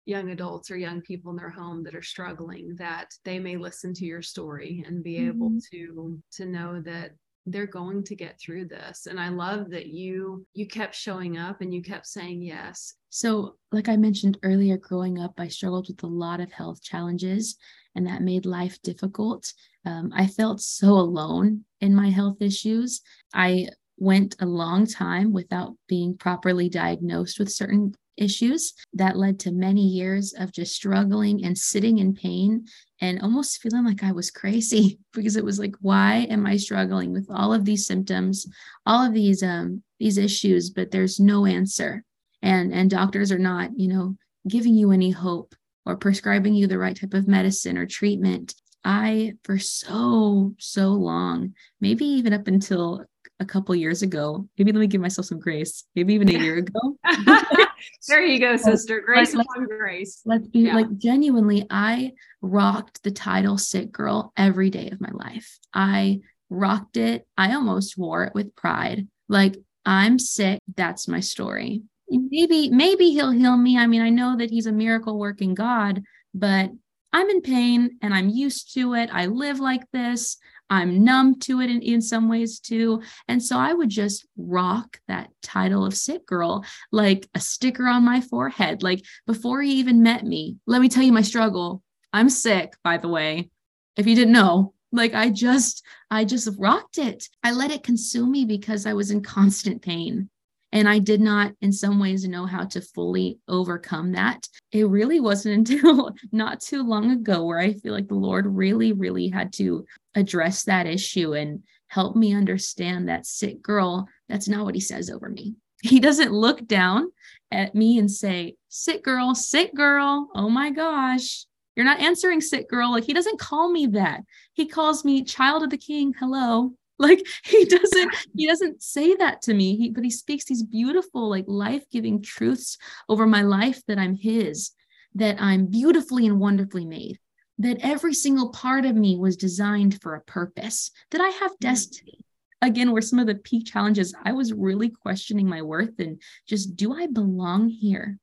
[0.06, 0.18] yeah.
[0.18, 3.94] young adults or young people in their home that are struggling that they may listen
[3.96, 5.30] to your story and be mm-hmm.
[5.30, 7.12] able to to know that
[7.48, 11.62] they're going to get through this and i love that you you kept showing up
[11.62, 16.02] and you kept saying yes so like i mentioned earlier growing up i struggled with
[16.02, 17.56] a lot of health challenges
[17.94, 19.54] and that made life difficult
[19.86, 23.02] um, i felt so alone in my health issues
[23.36, 28.74] i went a long time without being properly diagnosed with certain issues.
[28.94, 32.66] That led to many years of just struggling and sitting in pain
[33.02, 37.12] and almost feeling like I was crazy because it was like, why am I struggling
[37.12, 38.46] with all of these symptoms,
[38.86, 42.04] all of these um these issues, but there's no answer.
[42.42, 45.56] And and doctors are not, you know, giving you any hope
[45.86, 48.54] or prescribing you the right type of medicine or treatment.
[48.84, 53.04] I, for so, so long, maybe even up until
[53.40, 54.48] a couple years ago.
[54.58, 55.84] Maybe let me give myself some grace.
[55.96, 56.98] Maybe even a year ago.
[58.08, 59.02] there you go, sister.
[59.02, 60.22] Grace like, upon grace.
[60.26, 60.76] Let's be yeah.
[60.76, 61.66] like genuinely.
[61.70, 65.60] I rocked the title "sick girl" every day of my life.
[65.74, 67.28] I rocked it.
[67.38, 69.08] I almost wore it with pride.
[69.28, 70.60] Like I'm sick.
[70.76, 71.84] That's my story.
[72.10, 73.78] Maybe, maybe he'll heal me.
[73.78, 76.70] I mean, I know that he's a miracle working God, but
[77.12, 79.10] I'm in pain and I'm used to it.
[79.12, 80.38] I live like this.
[80.70, 83.02] I'm numb to it in, in some ways too.
[83.28, 88.04] And so I would just rock that title of sick girl like a sticker on
[88.04, 88.82] my forehead.
[88.84, 91.84] Like before he even met me, let me tell you my struggle.
[92.14, 93.50] I'm sick, by the way.
[93.98, 97.28] If you didn't know, like I just, I just rocked it.
[97.44, 100.30] I let it consume me because I was in constant pain.
[100.72, 104.48] And I did not, in some ways, know how to fully overcome that.
[104.74, 108.92] It really wasn't until not too long ago where I feel like the Lord really,
[108.92, 114.08] really had to address that issue and help me understand that sick girl.
[114.30, 115.56] That's not what he says over me.
[115.82, 117.12] He doesn't look down
[117.52, 120.30] at me and say, sick girl, sick girl.
[120.34, 121.46] Oh my gosh.
[121.76, 122.92] You're not answering sick girl.
[122.92, 124.22] Like he doesn't call me that.
[124.54, 126.14] He calls me child of the king.
[126.18, 126.72] Hello.
[126.98, 131.30] like he doesn't he doesn't say that to me he, but he speaks these beautiful
[131.30, 132.78] like life-giving truths
[133.10, 134.72] over my life that i'm his
[135.14, 137.20] that i'm beautifully and wonderfully made
[137.58, 141.68] that every single part of me was designed for a purpose that i have mm-hmm.
[141.68, 142.20] destiny
[142.62, 146.76] again were some of the peak challenges i was really questioning my worth and just
[146.76, 148.18] do i belong here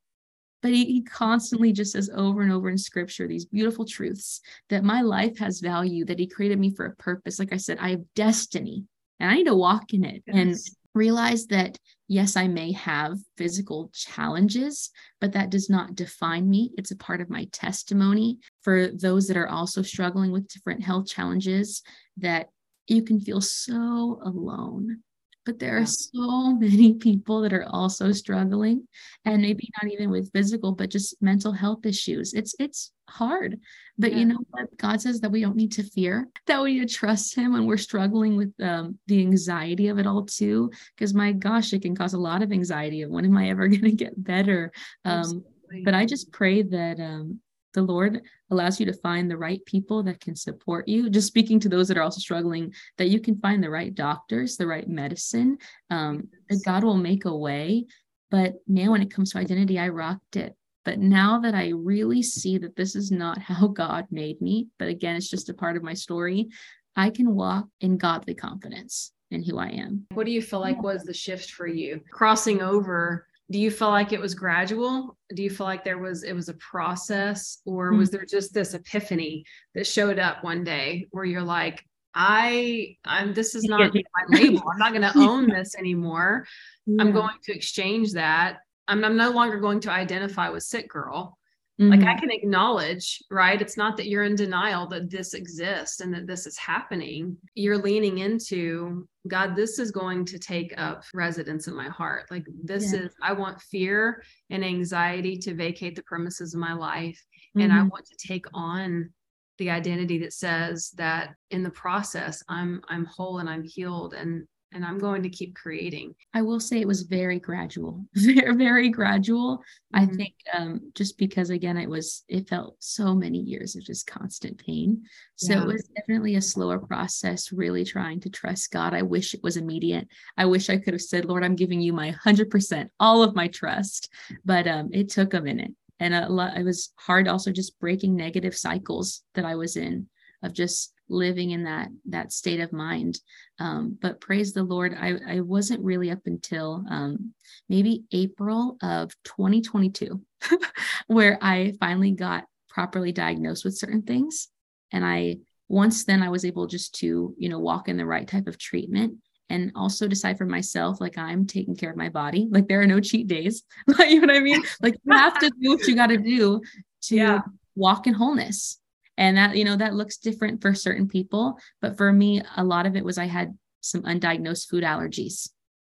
[0.63, 4.41] but he, he constantly just says over and over in scripture these beautiful truths
[4.71, 7.39] that my life has value, that he created me for a purpose.
[7.39, 8.85] Like I said, I have destiny
[9.21, 10.37] and I need to walk in it yes.
[10.37, 10.57] and
[10.95, 14.91] realize that yes, I may have physical challenges,
[15.21, 16.71] but that does not define me.
[16.79, 21.07] It's a part of my testimony for those that are also struggling with different health
[21.09, 21.83] challenges
[22.19, 22.49] that
[22.87, 24.99] you can feel so alone.
[25.45, 28.87] But there are so many people that are also struggling
[29.25, 32.33] and maybe not even with physical but just mental health issues.
[32.33, 33.59] It's it's hard.
[33.99, 34.19] But yeah.
[34.19, 34.77] you know what?
[34.77, 37.67] God says that we don't need to fear that we need to trust him when
[37.67, 40.71] we're struggling with um, the anxiety of it all too.
[40.97, 43.67] Because my gosh it can cause a lot of anxiety of when am i ever
[43.69, 44.71] going to get better?
[45.05, 45.45] Um,
[45.85, 47.41] but i just pray that um,
[47.73, 51.09] the Lord allows you to find the right people that can support you.
[51.11, 54.57] Just speaking to those that are also struggling, that you can find the right doctors,
[54.57, 55.59] the right medicine,
[55.91, 57.87] um, that God will make a way.
[58.31, 60.57] But man, when it comes to identity, I rocked it.
[60.85, 64.89] But now that I really see that this is not how God made me, but
[64.89, 66.49] again, it's just a part of my story,
[66.97, 70.07] I can walk in godly confidence in who I am.
[70.13, 72.03] What do you feel like was the shift for you?
[72.11, 75.17] Crossing over do you feel like it was gradual?
[75.35, 77.99] Do you feel like there was it was a process or mm-hmm.
[77.99, 83.33] was there just this epiphany that showed up one day where you're like i i'm
[83.33, 86.47] this is not my label i'm not going to own this anymore.
[86.87, 87.03] Yeah.
[87.03, 88.59] i'm going to exchange that.
[88.89, 91.39] I'm, I'm no longer going to identify with sick girl
[91.81, 91.91] Mm-hmm.
[91.91, 92.21] Like I mm-hmm.
[92.21, 93.61] can acknowledge, right?
[93.61, 97.37] It's not that you're in denial that this exists and that this is happening.
[97.55, 102.31] You're leaning into God, this is going to take up residence in my heart.
[102.31, 103.01] Like this yeah.
[103.01, 107.21] is, I want fear and anxiety to vacate the premises of my life.
[107.57, 107.61] Mm-hmm.
[107.63, 107.89] And I mm-hmm.
[107.89, 109.11] want to take on
[109.59, 114.47] the identity that says that in the process I'm I'm whole and I'm healed and
[114.73, 116.15] and I'm going to keep creating.
[116.35, 119.59] I will say it was very gradual, very, very gradual.
[119.95, 120.01] Mm-hmm.
[120.01, 124.07] I think um, just because, again, it was, it felt so many years of just
[124.07, 125.03] constant pain.
[125.37, 125.63] So yeah.
[125.63, 128.95] it was definitely a slower process, really trying to trust God.
[128.95, 130.09] I wish it was immediate.
[130.37, 133.49] I wish I could have said, Lord, I'm giving you my 100%, all of my
[133.49, 134.09] trust.
[134.45, 135.73] But um, it took a minute.
[136.01, 140.09] And a lot, it was hard also just breaking negative cycles that I was in
[140.43, 143.21] of just living in that that state of mind.
[143.59, 147.35] Um, but praise the lord I, I wasn't really up until um,
[147.69, 150.21] maybe april of 2022
[151.07, 154.49] where i finally got properly diagnosed with certain things.
[154.93, 158.27] And i once then i was able just to you know walk in the right
[158.27, 159.15] type of treatment
[159.49, 162.49] and also decide for myself like i'm taking care of my body.
[162.51, 163.63] Like there are no cheat days.
[163.99, 164.63] You know what i mean?
[164.81, 166.61] Like you have to do what you got to do
[167.03, 167.41] to yeah.
[167.75, 168.79] walk in wholeness
[169.23, 172.87] and that you know that looks different for certain people but for me a lot
[172.87, 175.49] of it was i had some undiagnosed food allergies.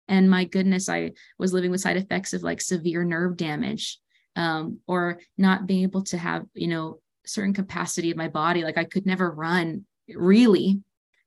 [0.08, 3.98] And my goodness i was living with side effects of like severe nerve damage
[4.36, 8.64] um, or not being able to have you know certain capacity of my body.
[8.64, 10.80] Like i could never run really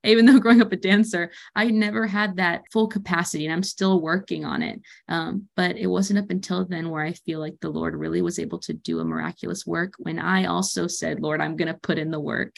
[0.04, 4.02] even though growing up a dancer, I never had that full capacity and I'm still
[4.02, 4.82] working on it.
[5.08, 8.39] Um, but it wasn't up until then where I feel like the Lord really was
[8.39, 11.98] able to do a miraculous work when I also said, Lord, I'm going to put
[11.98, 12.56] in the work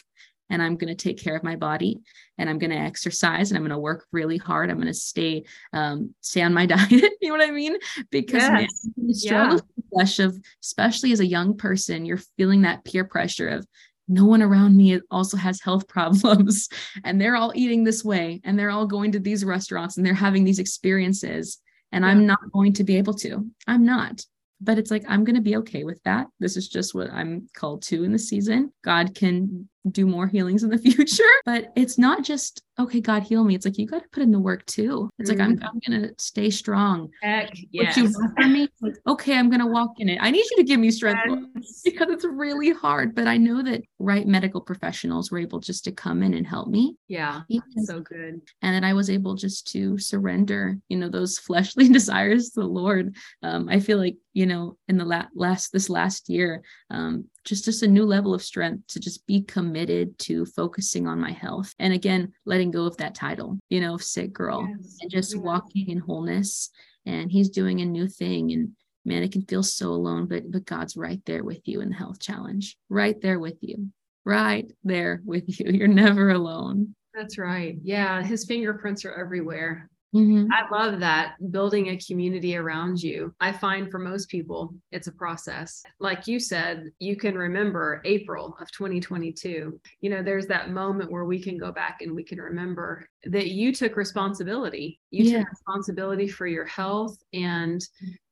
[0.48, 2.00] and I'm going to take care of my body
[2.38, 4.70] and I'm going to exercise and I'm going to work really hard.
[4.70, 6.90] I'm going to stay, um, stay on my diet.
[7.20, 7.76] you know what I mean?
[8.10, 8.50] Because yes.
[8.96, 9.82] man, struggle yeah.
[9.92, 13.66] flesh of, especially as a young person, you're feeling that peer pressure of,
[14.08, 16.68] no one around me also has health problems.
[17.04, 20.14] And they're all eating this way and they're all going to these restaurants and they're
[20.14, 21.58] having these experiences
[21.92, 22.10] and yeah.
[22.10, 23.46] i'm not going to be able to.
[23.66, 24.22] I'm not.
[24.60, 26.28] But it's like i'm going to be okay with that.
[26.40, 28.72] This is just what i'm called to in the season.
[28.82, 31.24] God can do more healings in the future.
[31.44, 33.54] But it's not just, okay, God heal me.
[33.54, 35.10] It's like you got to put in the work too.
[35.18, 35.64] It's mm like, I'm, mm.
[35.64, 37.10] I'm going to stay strong.
[37.22, 37.96] Heck, yes.
[37.96, 38.68] What you want from me?
[38.80, 40.18] Like, okay, I'm going to walk in it.
[40.20, 41.20] I need you to give me strength
[41.54, 41.82] yes.
[41.84, 43.14] because it's really hard.
[43.14, 46.68] But I know that right medical professionals were able just to come in and help
[46.68, 46.96] me.
[47.08, 47.42] Yeah.
[47.84, 48.40] So good.
[48.62, 52.66] And that I was able just to surrender, you know, those fleshly desires to the
[52.66, 53.16] Lord.
[53.42, 57.64] Um, I feel like, you know, in the la- last, this last year, um, just
[57.64, 59.75] just a new level of strength to just be committed
[60.18, 64.32] to focusing on my health and again letting go of that title you know sick
[64.32, 64.96] girl yes.
[65.00, 66.70] and just walking in wholeness.
[67.04, 68.70] And he's doing a new thing and
[69.04, 71.94] man it can feel so alone but but god's right there with you in the
[71.94, 73.90] health challenge right there with you
[74.24, 75.70] right there with you.
[75.70, 76.94] You're never alone.
[77.14, 77.76] That's right.
[77.82, 80.46] Yeah his fingerprints are everywhere Mm-hmm.
[80.52, 83.34] I love that building a community around you.
[83.40, 85.82] I find for most people, it's a process.
[85.98, 89.78] Like you said, you can remember April of 2022.
[90.00, 93.48] You know, there's that moment where we can go back and we can remember that
[93.48, 95.00] you took responsibility.
[95.10, 95.38] You yeah.
[95.40, 97.18] took responsibility for your health.
[97.32, 97.86] And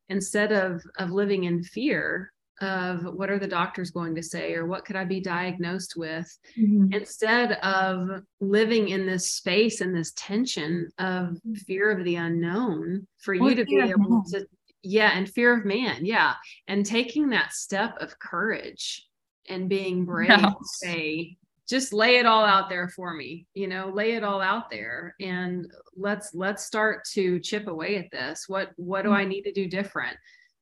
[0.08, 4.66] instead of, of living in fear, of what are the doctors going to say or
[4.66, 6.92] what could I be diagnosed with mm-hmm.
[6.92, 11.54] instead of living in this space and this tension of mm-hmm.
[11.54, 14.46] fear of the unknown for you to be able to
[14.82, 16.34] yeah and fear of man yeah
[16.68, 19.08] and taking that step of courage
[19.48, 21.36] and being brave to say
[21.68, 25.16] just lay it all out there for me you know lay it all out there
[25.20, 29.30] and let's let's start to chip away at this what what do i mm-hmm.
[29.30, 30.16] need to do different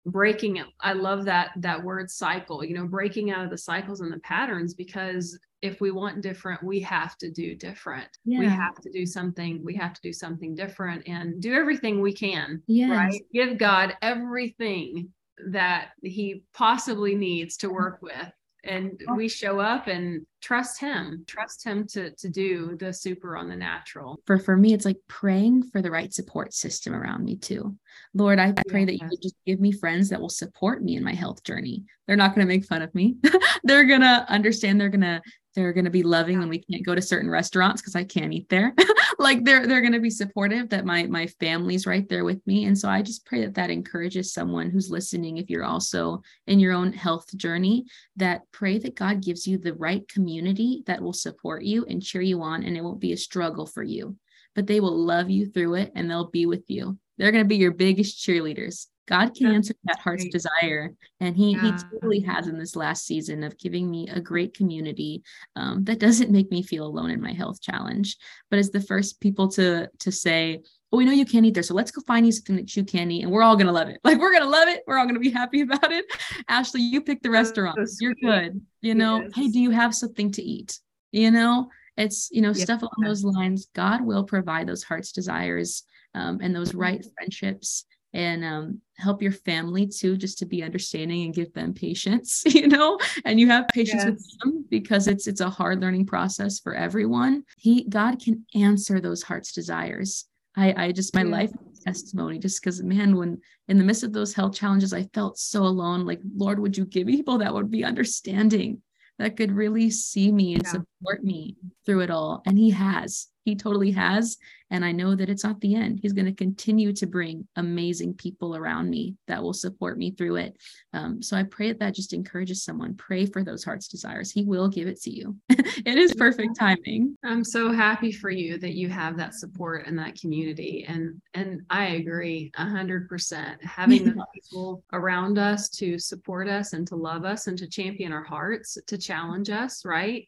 [0.07, 4.00] breaking it i love that that word cycle you know breaking out of the cycles
[4.00, 8.40] and the patterns because if we want different we have to do different yeah.
[8.40, 12.12] we have to do something we have to do something different and do everything we
[12.12, 12.90] can yes.
[12.90, 15.09] right give god everything
[15.46, 18.32] that he possibly needs to work with
[18.64, 19.14] and oh.
[19.14, 23.56] we show up and trust him trust him to to do the super on the
[23.56, 27.76] natural for for me it's like praying for the right support system around me too
[28.14, 28.86] lord i pray yeah.
[28.86, 32.16] that you just give me friends that will support me in my health journey they're
[32.16, 33.16] not going to make fun of me
[33.64, 35.20] they're going to understand they're going to
[35.54, 38.32] they're going to be loving when we can't go to certain restaurants because I can't
[38.32, 38.74] eat there.
[39.18, 42.64] like they're they're going to be supportive that my my family's right there with me.
[42.64, 46.58] And so I just pray that that encourages someone who's listening if you're also in
[46.60, 47.84] your own health journey
[48.16, 52.22] that pray that God gives you the right community that will support you and cheer
[52.22, 54.16] you on and it won't be a struggle for you.
[54.54, 56.98] But they will love you through it and they'll be with you.
[57.18, 58.86] They're going to be your biggest cheerleaders.
[59.12, 60.32] God can answer that heart's great.
[60.32, 60.94] desire.
[61.20, 61.60] And he, yeah.
[61.60, 65.22] he totally has in this last season of giving me a great community
[65.54, 68.16] um, that doesn't make me feel alone in my health challenge,
[68.48, 71.62] but is the first people to, to say, oh, we know you can't eat there.
[71.62, 73.72] So let's go find you something that you can eat and we're all going to
[73.72, 74.00] love it.
[74.04, 74.82] Like we're going to love it.
[74.86, 76.06] We're all going to be happy about it.
[76.48, 77.76] Ashley, you pick the restaurant.
[77.86, 78.62] So You're good.
[78.80, 79.32] You know, yes.
[79.34, 80.78] hey, do you have something to eat?
[81.10, 82.62] You know, it's, you know, yes.
[82.62, 83.66] stuff along those lines.
[83.74, 85.82] God will provide those heart's desires
[86.14, 87.84] um, and those right friendships
[88.14, 92.68] and um, help your family too just to be understanding and give them patience you
[92.68, 94.10] know and you have patience yes.
[94.10, 99.00] with them because it's it's a hard learning process for everyone he god can answer
[99.00, 101.30] those heart's desires i i just my yeah.
[101.30, 101.50] life
[101.84, 105.62] testimony just because man when in the midst of those health challenges i felt so
[105.62, 108.80] alone like lord would you give people that would be understanding
[109.18, 110.80] that could really see me and yeah.
[111.03, 114.38] Support me through it all and he has he totally has.
[114.70, 115.98] And I know that it's not the end.
[116.00, 120.36] He's going to continue to bring amazing people around me that will support me through
[120.36, 120.57] it.
[120.94, 122.94] Um, so I pray that that just encourages someone.
[122.94, 124.30] Pray for those heart's desires.
[124.30, 125.36] He will give it to you.
[125.50, 127.18] it is perfect timing.
[127.22, 130.86] I'm so happy for you that you have that support and that community.
[130.88, 133.62] And and I agree a hundred percent.
[133.62, 138.12] Having the people around us to support us and to love us and to champion
[138.12, 140.26] our hearts, to challenge us, right?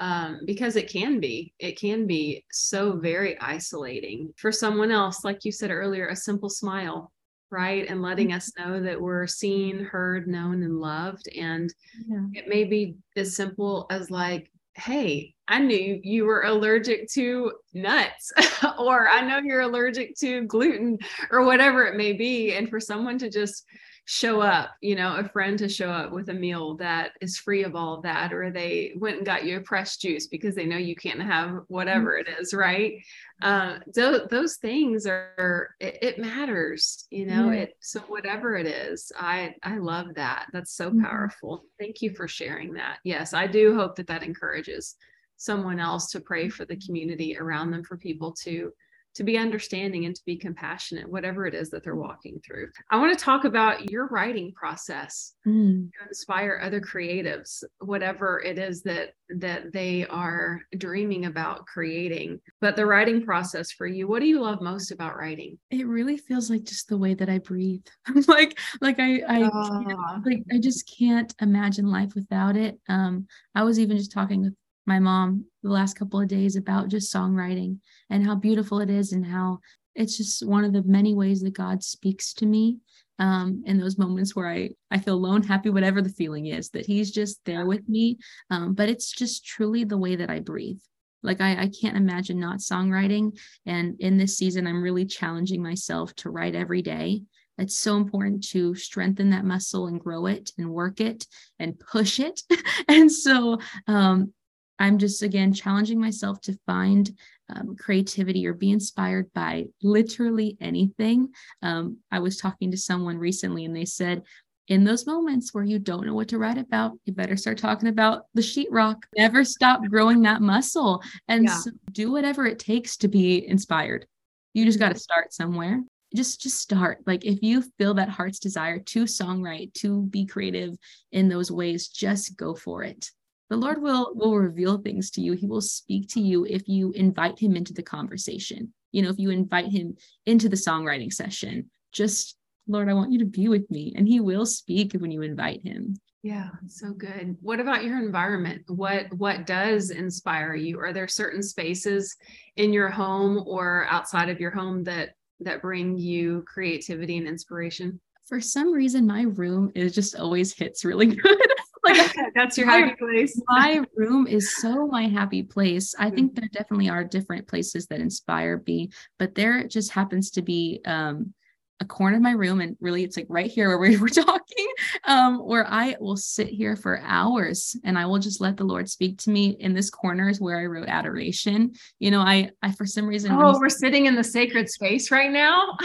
[0.00, 5.44] Um, because it can be it can be so very isolating for someone else like
[5.44, 7.12] you said earlier a simple smile
[7.50, 8.36] right and letting mm-hmm.
[8.36, 11.72] us know that we're seen heard known and loved and
[12.08, 12.24] yeah.
[12.32, 18.32] it may be as simple as like hey i knew you were allergic to nuts
[18.78, 20.98] or i know you're allergic to gluten
[21.30, 23.64] or whatever it may be and for someone to just
[24.06, 27.64] show up, you know, a friend to show up with a meal that is free
[27.64, 30.66] of all of that, or they went and got you a pressed juice because they
[30.66, 33.02] know you can't have whatever it is, right?
[33.40, 37.50] Uh, th- those things are it, it matters, you know.
[37.50, 37.60] Yeah.
[37.60, 40.48] It so whatever it is, I I love that.
[40.52, 41.04] That's so mm-hmm.
[41.04, 41.64] powerful.
[41.78, 42.98] Thank you for sharing that.
[43.04, 44.96] Yes, I do hope that that encourages
[45.36, 48.72] someone else to pray for the community around them for people to
[49.14, 52.68] to be understanding and to be compassionate, whatever it is that they're walking through.
[52.90, 55.90] I want to talk about your writing process mm.
[55.92, 62.40] to inspire other creatives, whatever it is that that they are dreaming about creating.
[62.60, 65.58] But the writing process for you, what do you love most about writing?
[65.70, 67.86] It really feels like just the way that I breathe.
[68.26, 70.20] like like I I uh.
[70.24, 72.78] like I just can't imagine life without it.
[72.88, 74.54] Um I was even just talking with
[74.86, 77.78] my mom the last couple of days about just songwriting
[78.10, 79.58] and how beautiful it is and how
[79.94, 82.78] it's just one of the many ways that God speaks to me
[83.18, 86.86] um, in those moments where I, I feel alone, happy, whatever the feeling is, that
[86.86, 88.18] He's just there with me.
[88.50, 90.80] Um, but it's just truly the way that I breathe.
[91.22, 93.38] Like I, I can't imagine not songwriting.
[93.66, 97.22] And in this season, I'm really challenging myself to write every day.
[97.56, 101.24] It's so important to strengthen that muscle and grow it and work it
[101.60, 102.42] and push it.
[102.88, 104.32] and so um,
[104.78, 107.10] I'm just again challenging myself to find
[107.48, 111.28] um, creativity or be inspired by literally anything.
[111.62, 114.22] Um, I was talking to someone recently and they said,
[114.68, 117.88] in those moments where you don't know what to write about, you better start talking
[117.88, 118.96] about the sheetrock.
[119.16, 121.56] Never stop growing that muscle and yeah.
[121.56, 124.06] so do whatever it takes to be inspired.
[124.54, 125.82] You just got to start somewhere.
[126.14, 127.00] Just just start.
[127.06, 130.76] Like if you feel that heart's desire to songwrite, to be creative
[131.12, 133.10] in those ways, just go for it
[133.50, 136.92] the lord will will reveal things to you he will speak to you if you
[136.92, 141.70] invite him into the conversation you know if you invite him into the songwriting session
[141.92, 142.36] just
[142.68, 145.62] lord i want you to be with me and he will speak when you invite
[145.62, 147.36] him Yeah, so good.
[147.42, 148.62] What about your environment?
[148.68, 150.80] What what does inspire you?
[150.80, 152.16] Are there certain spaces
[152.56, 158.00] in your home or outside of your home that that bring you creativity and inspiration?
[158.26, 161.48] For some reason my room is just always hits really good.
[161.84, 163.40] Like that's your happy place.
[163.48, 165.94] my room is so my happy place.
[165.98, 170.42] I think there definitely are different places that inspire me, but there just happens to
[170.42, 171.34] be um
[171.80, 174.66] a corner of my room and really it's like right here where we were talking
[175.04, 178.88] um where i will sit here for hours and i will just let the lord
[178.88, 181.72] speak to me in this corner is where i wrote adoration.
[181.98, 185.30] You know i i for some reason oh we're sitting in the sacred space right
[185.30, 185.76] now?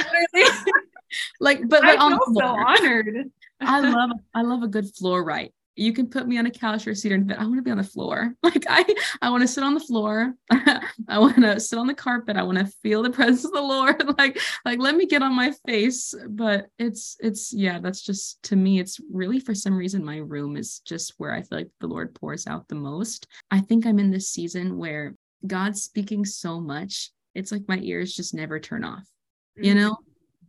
[1.39, 3.31] Like but, but I feel so honored.
[3.59, 6.85] I love i love a good floor right you can put me on a couch
[6.85, 8.33] or a seat but I want to be on the floor.
[8.43, 8.83] Like I,
[9.21, 10.33] I want to sit on the floor.
[10.51, 12.35] I want to sit on the carpet.
[12.35, 14.17] I want to feel the presence of the Lord.
[14.17, 16.15] like, like let me get on my face.
[16.27, 20.57] But it's, it's, yeah, that's just to me, it's really for some reason my room
[20.57, 23.27] is just where I feel like the Lord pours out the most.
[23.51, 25.15] I think I'm in this season where
[25.45, 27.11] God's speaking so much.
[27.35, 29.07] It's like my ears just never turn off.
[29.55, 29.77] You mm.
[29.77, 29.97] know,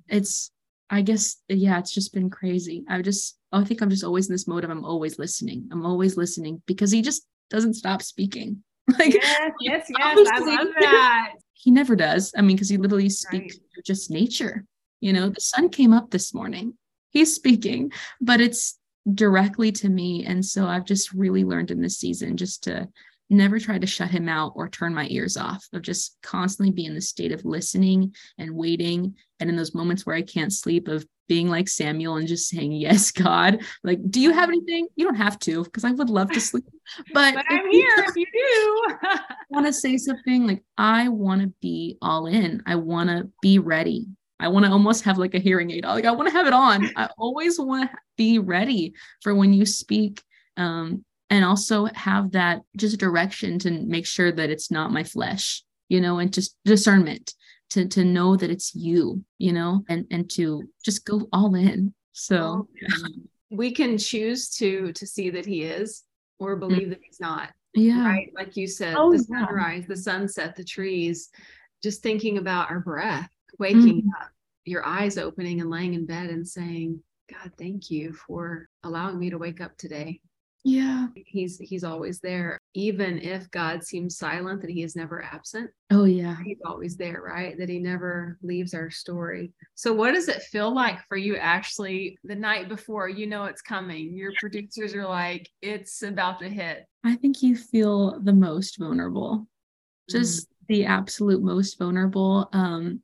[0.09, 0.51] it's
[0.91, 2.84] I guess yeah, it's just been crazy.
[2.88, 5.68] I just I think I'm just always in this mode of I'm always listening.
[5.70, 8.62] I'm always listening because he just doesn't stop speaking.
[8.99, 10.30] Like yes, yes, yes.
[10.32, 11.34] I love that.
[11.53, 12.32] He never does.
[12.36, 13.84] I mean, because he literally speaks right.
[13.84, 14.64] just nature.
[15.01, 16.74] You know, the sun came up this morning.
[17.11, 18.80] He's speaking, but it's
[19.14, 20.24] directly to me.
[20.24, 22.88] And so I've just really learned in this season just to
[23.31, 26.85] never try to shut him out or turn my ears off of just constantly be
[26.85, 30.89] in the state of listening and waiting and in those moments where i can't sleep
[30.89, 33.62] of being like samuel and just saying yes god.
[33.85, 34.89] Like do you have anything?
[34.97, 36.64] You don't have to because i would love to sleep
[37.14, 39.09] but, but i'm here if you do.
[39.51, 42.62] want to say something like i want to be all in.
[42.66, 44.09] I want to be ready.
[44.41, 45.85] I want to almost have like a hearing aid.
[45.85, 46.91] Like I want to have it on.
[46.97, 50.22] I always want to be ready for when you speak
[50.57, 55.62] um, and also have that just direction to make sure that it's not my flesh
[55.89, 57.35] you know and just discernment
[57.70, 61.95] to to know that it's you you know and and to just go all in
[62.12, 62.68] so
[63.51, 66.05] we can choose to to see that he is
[66.39, 66.61] or mm.
[66.61, 66.91] believe mm-hmm.
[66.91, 69.89] that he's not yeah right like you said oh, the sunrise yeah.
[69.89, 71.31] the sunset the trees
[71.83, 74.22] just thinking about our breath waking mm-hmm.
[74.22, 74.31] up
[74.64, 77.01] your eyes opening and laying in bed and saying
[77.31, 80.20] god thank you for allowing me to wake up today
[80.64, 81.06] yeah.
[81.14, 85.70] He's he's always there even if god seems silent that he is never absent.
[85.90, 86.36] Oh yeah.
[86.44, 87.56] He's always there right?
[87.58, 89.52] That he never leaves our story.
[89.74, 93.08] So what does it feel like for you actually the night before?
[93.08, 94.14] You know it's coming.
[94.14, 96.84] Your producers are like it's about to hit.
[97.04, 99.46] I think you feel the most vulnerable.
[100.11, 100.52] Just mm.
[100.68, 102.50] the absolute most vulnerable.
[102.52, 103.02] Um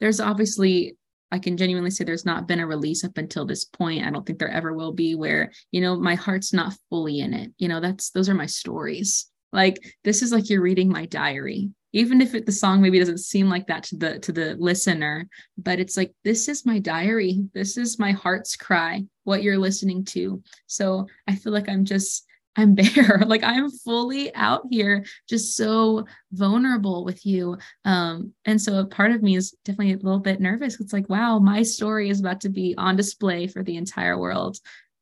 [0.00, 0.96] there's obviously
[1.34, 4.06] I can genuinely say there's not been a release up until this point.
[4.06, 7.34] I don't think there ever will be where, you know, my heart's not fully in
[7.34, 7.50] it.
[7.58, 9.28] You know, that's those are my stories.
[9.52, 11.70] Like this is like you're reading my diary.
[11.92, 15.28] Even if it, the song maybe doesn't seem like that to the to the listener,
[15.58, 17.40] but it's like this is my diary.
[17.52, 20.40] This is my heart's cry, what you're listening to.
[20.68, 22.26] So I feel like I'm just
[22.56, 23.22] I'm bare.
[23.26, 27.58] like I'm fully out here, just so vulnerable with you.
[27.84, 30.80] Um, and so a part of me is definitely a little bit nervous.
[30.80, 34.58] It's like, wow, my story is about to be on display for the entire world.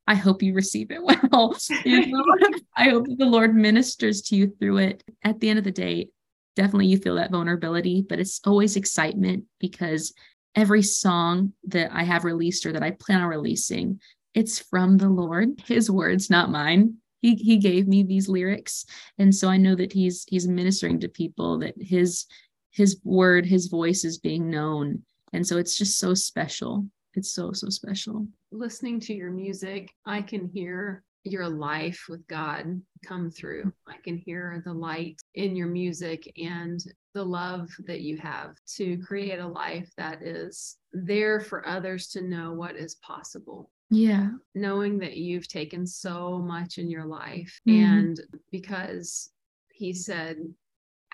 [0.07, 1.57] I hope you receive it well.
[1.85, 2.25] you know?
[2.77, 5.05] I hope the Lord ministers to you through it.
[5.23, 6.09] At the end of the day,
[6.57, 10.13] definitely you feel that vulnerability, but it's always excitement because
[10.55, 14.01] every song that I have released or that I plan on releasing,
[14.35, 18.85] it's from the Lord, his words, not mine he he gave me these lyrics.
[19.19, 22.27] And so i know that he's he's ministering to people that his
[22.71, 25.03] his word his voice is being known.
[25.33, 26.87] And so it's just so special.
[27.15, 28.27] It's so so special.
[28.51, 33.73] Listening to your music i can hear your life with god come through.
[33.87, 36.81] I can hear the light in your music and
[37.15, 42.23] the love that you have to create a life that is there for others to
[42.23, 44.31] know what is possible yeah.
[44.55, 47.61] Knowing that you've taken so much in your life.
[47.69, 47.85] Mm-hmm.
[47.85, 48.21] And
[48.51, 49.31] because
[49.73, 50.39] he said,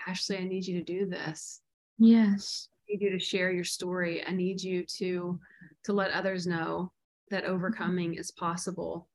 [0.07, 1.61] Ashley, I need you to do this.
[1.99, 2.69] Yes.
[2.89, 4.25] I need you to share your story.
[4.25, 5.39] I need you to
[5.85, 6.93] to let others know
[7.31, 7.53] that mm-hmm.
[7.53, 9.09] overcoming is possible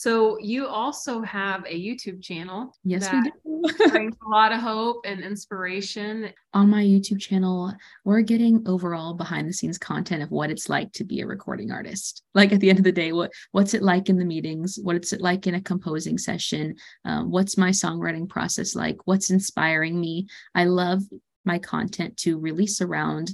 [0.00, 2.74] so you also have a YouTube channel.
[2.84, 3.88] Yes, we do.
[3.90, 6.32] brings a lot of hope and inspiration.
[6.54, 7.70] On my YouTube channel,
[8.06, 11.70] we're getting overall behind the scenes content of what it's like to be a recording
[11.70, 12.22] artist.
[12.32, 14.78] Like at the end of the day, what what's it like in the meetings?
[14.82, 16.76] What's it like in a composing session?
[17.04, 18.96] Um, what's my songwriting process like?
[19.04, 20.28] What's inspiring me?
[20.54, 21.02] I love
[21.44, 23.32] my content to release around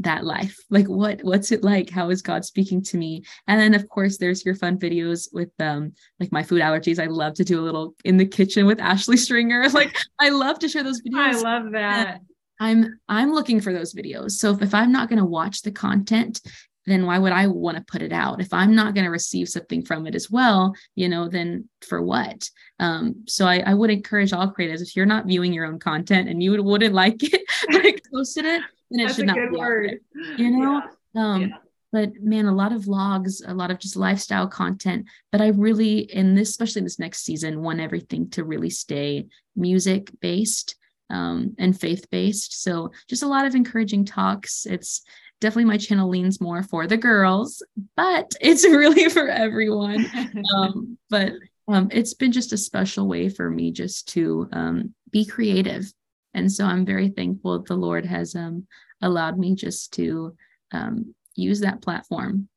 [0.00, 0.56] that life?
[0.70, 1.90] Like what what's it like?
[1.90, 3.24] How is god speaking to me?
[3.46, 7.02] And then of course there's your fun videos with um like my food allergies.
[7.02, 9.66] I love to do a little in the kitchen with ashley stringer.
[9.78, 11.34] Like i love to share those videos.
[11.34, 12.20] i love that.
[12.58, 14.32] I'm i'm looking for those videos.
[14.32, 16.40] So if, if i'm not going to watch the content
[16.88, 18.40] then why would I want to put it out?
[18.40, 22.02] If I'm not going to receive something from it as well, you know, then for
[22.02, 22.48] what?
[22.80, 26.28] Um, so I, I, would encourage all creators if you're not viewing your own content
[26.28, 27.42] and you wouldn't like it,
[27.72, 29.98] like posted it, then it That's should not be word.
[30.36, 30.82] you know.
[31.14, 31.22] Yeah.
[31.22, 31.56] Um, yeah.
[31.90, 35.06] But man, a lot of vlogs, a lot of just lifestyle content.
[35.32, 39.26] But I really, in this, especially this next season, want everything to really stay
[39.56, 40.76] music based
[41.10, 42.62] um, and faith based.
[42.62, 44.66] So just a lot of encouraging talks.
[44.66, 45.02] It's
[45.40, 47.62] definitely my channel leans more for the girls,
[47.96, 50.06] but it's really for everyone.
[50.54, 51.32] um, but
[51.68, 55.92] um, it's been just a special way for me just to um, be creative.
[56.38, 58.66] And so I'm very thankful the Lord has um,
[59.02, 60.36] allowed me just to
[60.72, 62.48] um, use that platform,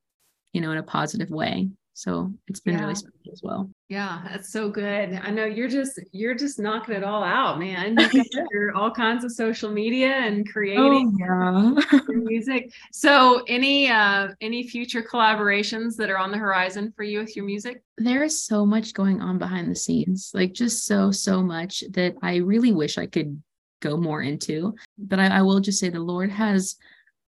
[0.53, 1.69] you know, in a positive way.
[1.93, 2.82] So it's been yeah.
[2.82, 3.69] really special as well.
[3.89, 5.19] Yeah, that's so good.
[5.21, 7.97] I know you're just you're just knocking it all out, man.
[8.51, 11.99] You're all kinds of social media and creating oh, yeah.
[12.07, 12.71] music.
[12.91, 17.45] So any uh any future collaborations that are on the horizon for you with your
[17.45, 17.84] music?
[17.97, 22.15] There is so much going on behind the scenes, like just so, so much that
[22.23, 23.43] I really wish I could
[23.82, 24.75] go more into.
[24.97, 26.77] But I, I will just say the Lord has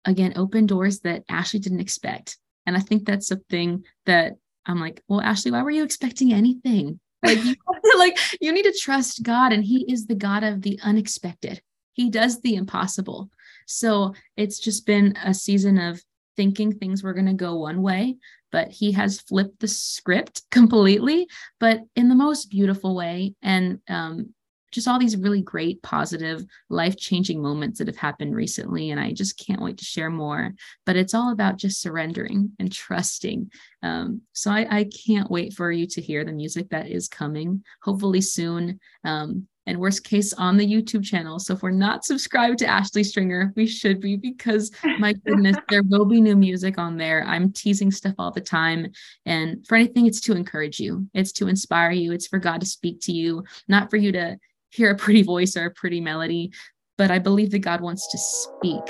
[0.05, 2.36] again opened doors that Ashley didn't expect.
[2.66, 4.34] And I think that's something that
[4.66, 7.01] I'm like, well, Ashley, why were you expecting anything?
[7.22, 7.55] Like, you,
[7.98, 11.61] like you need to trust God, and He is the God of the unexpected.
[11.92, 13.30] He does the impossible.
[13.66, 16.03] So it's just been a season of
[16.36, 18.16] thinking things were going to go one way,
[18.53, 21.28] but He has flipped the script completely,
[21.59, 23.34] but in the most beautiful way.
[23.42, 24.34] And um,
[24.71, 28.91] just all these really great, positive, life changing moments that have happened recently.
[28.91, 30.53] And I just can't wait to share more.
[30.87, 33.51] But it's all about just surrendering and trusting.
[33.83, 37.64] Um, so I, I, can't wait for you to hear the music that is coming,
[37.83, 38.79] hopefully soon.
[39.05, 41.39] Um, and worst case on the YouTube channel.
[41.39, 45.83] So if we're not subscribed to Ashley Stringer, we should be because my goodness, there
[45.85, 47.25] will be new music on there.
[47.25, 48.89] I'm teasing stuff all the time.
[49.27, 52.66] And for anything, it's to encourage you, it's to inspire you, it's for God to
[52.66, 54.39] speak to you, not for you to
[54.71, 56.53] hear a pretty voice or a pretty melody,
[56.97, 58.83] but I believe that God wants to speak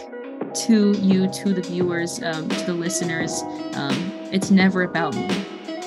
[0.67, 3.43] to you, to the viewers, um, to the listeners.
[3.75, 5.29] Um, it's never about me.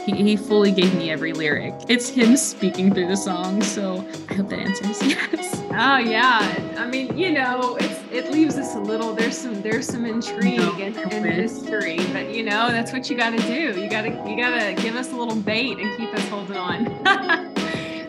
[0.06, 1.74] He, he fully gave me every lyric.
[1.88, 3.62] It's him speaking through the song.
[3.62, 5.02] So I hope that answers.
[5.34, 5.62] Yes.
[5.76, 6.76] Oh yeah.
[6.78, 9.14] I mean, you know, it's it leaves us a little.
[9.16, 13.18] There's some there's some intrigue no, and, and mystery, but you know, that's what you
[13.18, 13.80] got to do.
[13.82, 17.03] You gotta you gotta give us a little bait and keep us holding on.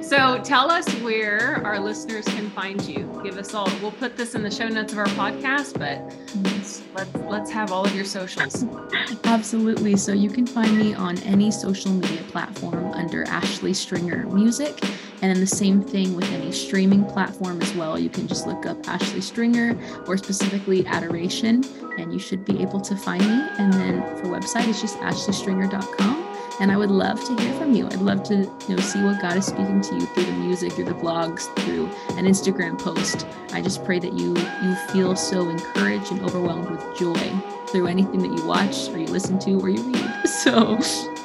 [0.06, 3.08] So tell us where our listeners can find you.
[3.24, 3.70] Give us all.
[3.80, 6.82] We'll put this in the show notes of our podcast, but let's
[7.30, 8.66] let's have all of your socials.
[9.24, 9.96] Absolutely.
[9.96, 14.78] So you can find me on any social media platform under Ashley Stringer Music.
[15.22, 17.98] And then the same thing with any streaming platform as well.
[17.98, 19.74] You can just look up Ashley Stringer
[20.06, 21.64] or specifically Adoration,
[21.98, 23.42] and you should be able to find me.
[23.58, 26.23] And then for website, it's just ashleystringer.com.
[26.60, 27.86] And I would love to hear from you.
[27.86, 30.72] I'd love to you know see what God is speaking to you through the music,
[30.72, 31.86] through the vlogs, through
[32.16, 33.26] an Instagram post.
[33.52, 38.20] I just pray that you you feel so encouraged and overwhelmed with joy through anything
[38.20, 40.10] that you watch or you listen to or you read.
[40.26, 40.78] So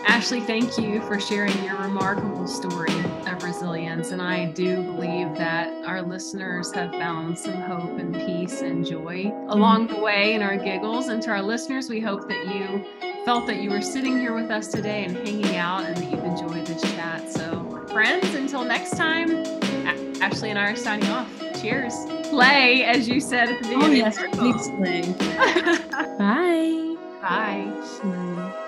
[0.07, 2.97] Ashley, thank you for sharing your remarkable story
[3.27, 4.11] of resilience.
[4.11, 9.31] And I do believe that our listeners have found some hope and peace and joy
[9.49, 11.09] along the way in our giggles.
[11.09, 12.83] And to our listeners, we hope that you
[13.25, 16.23] felt that you were sitting here with us today and hanging out and that you've
[16.23, 17.29] enjoyed this chat.
[17.29, 19.29] So, friends, until next time,
[20.21, 21.48] Ashley and I are signing off.
[21.61, 22.05] Cheers.
[22.29, 24.03] Play, as you said at the oh, beginning.
[24.03, 25.01] Oh, yes, please play.
[26.17, 26.95] Bye.
[27.21, 27.65] Bye.
[28.03, 28.65] Bye.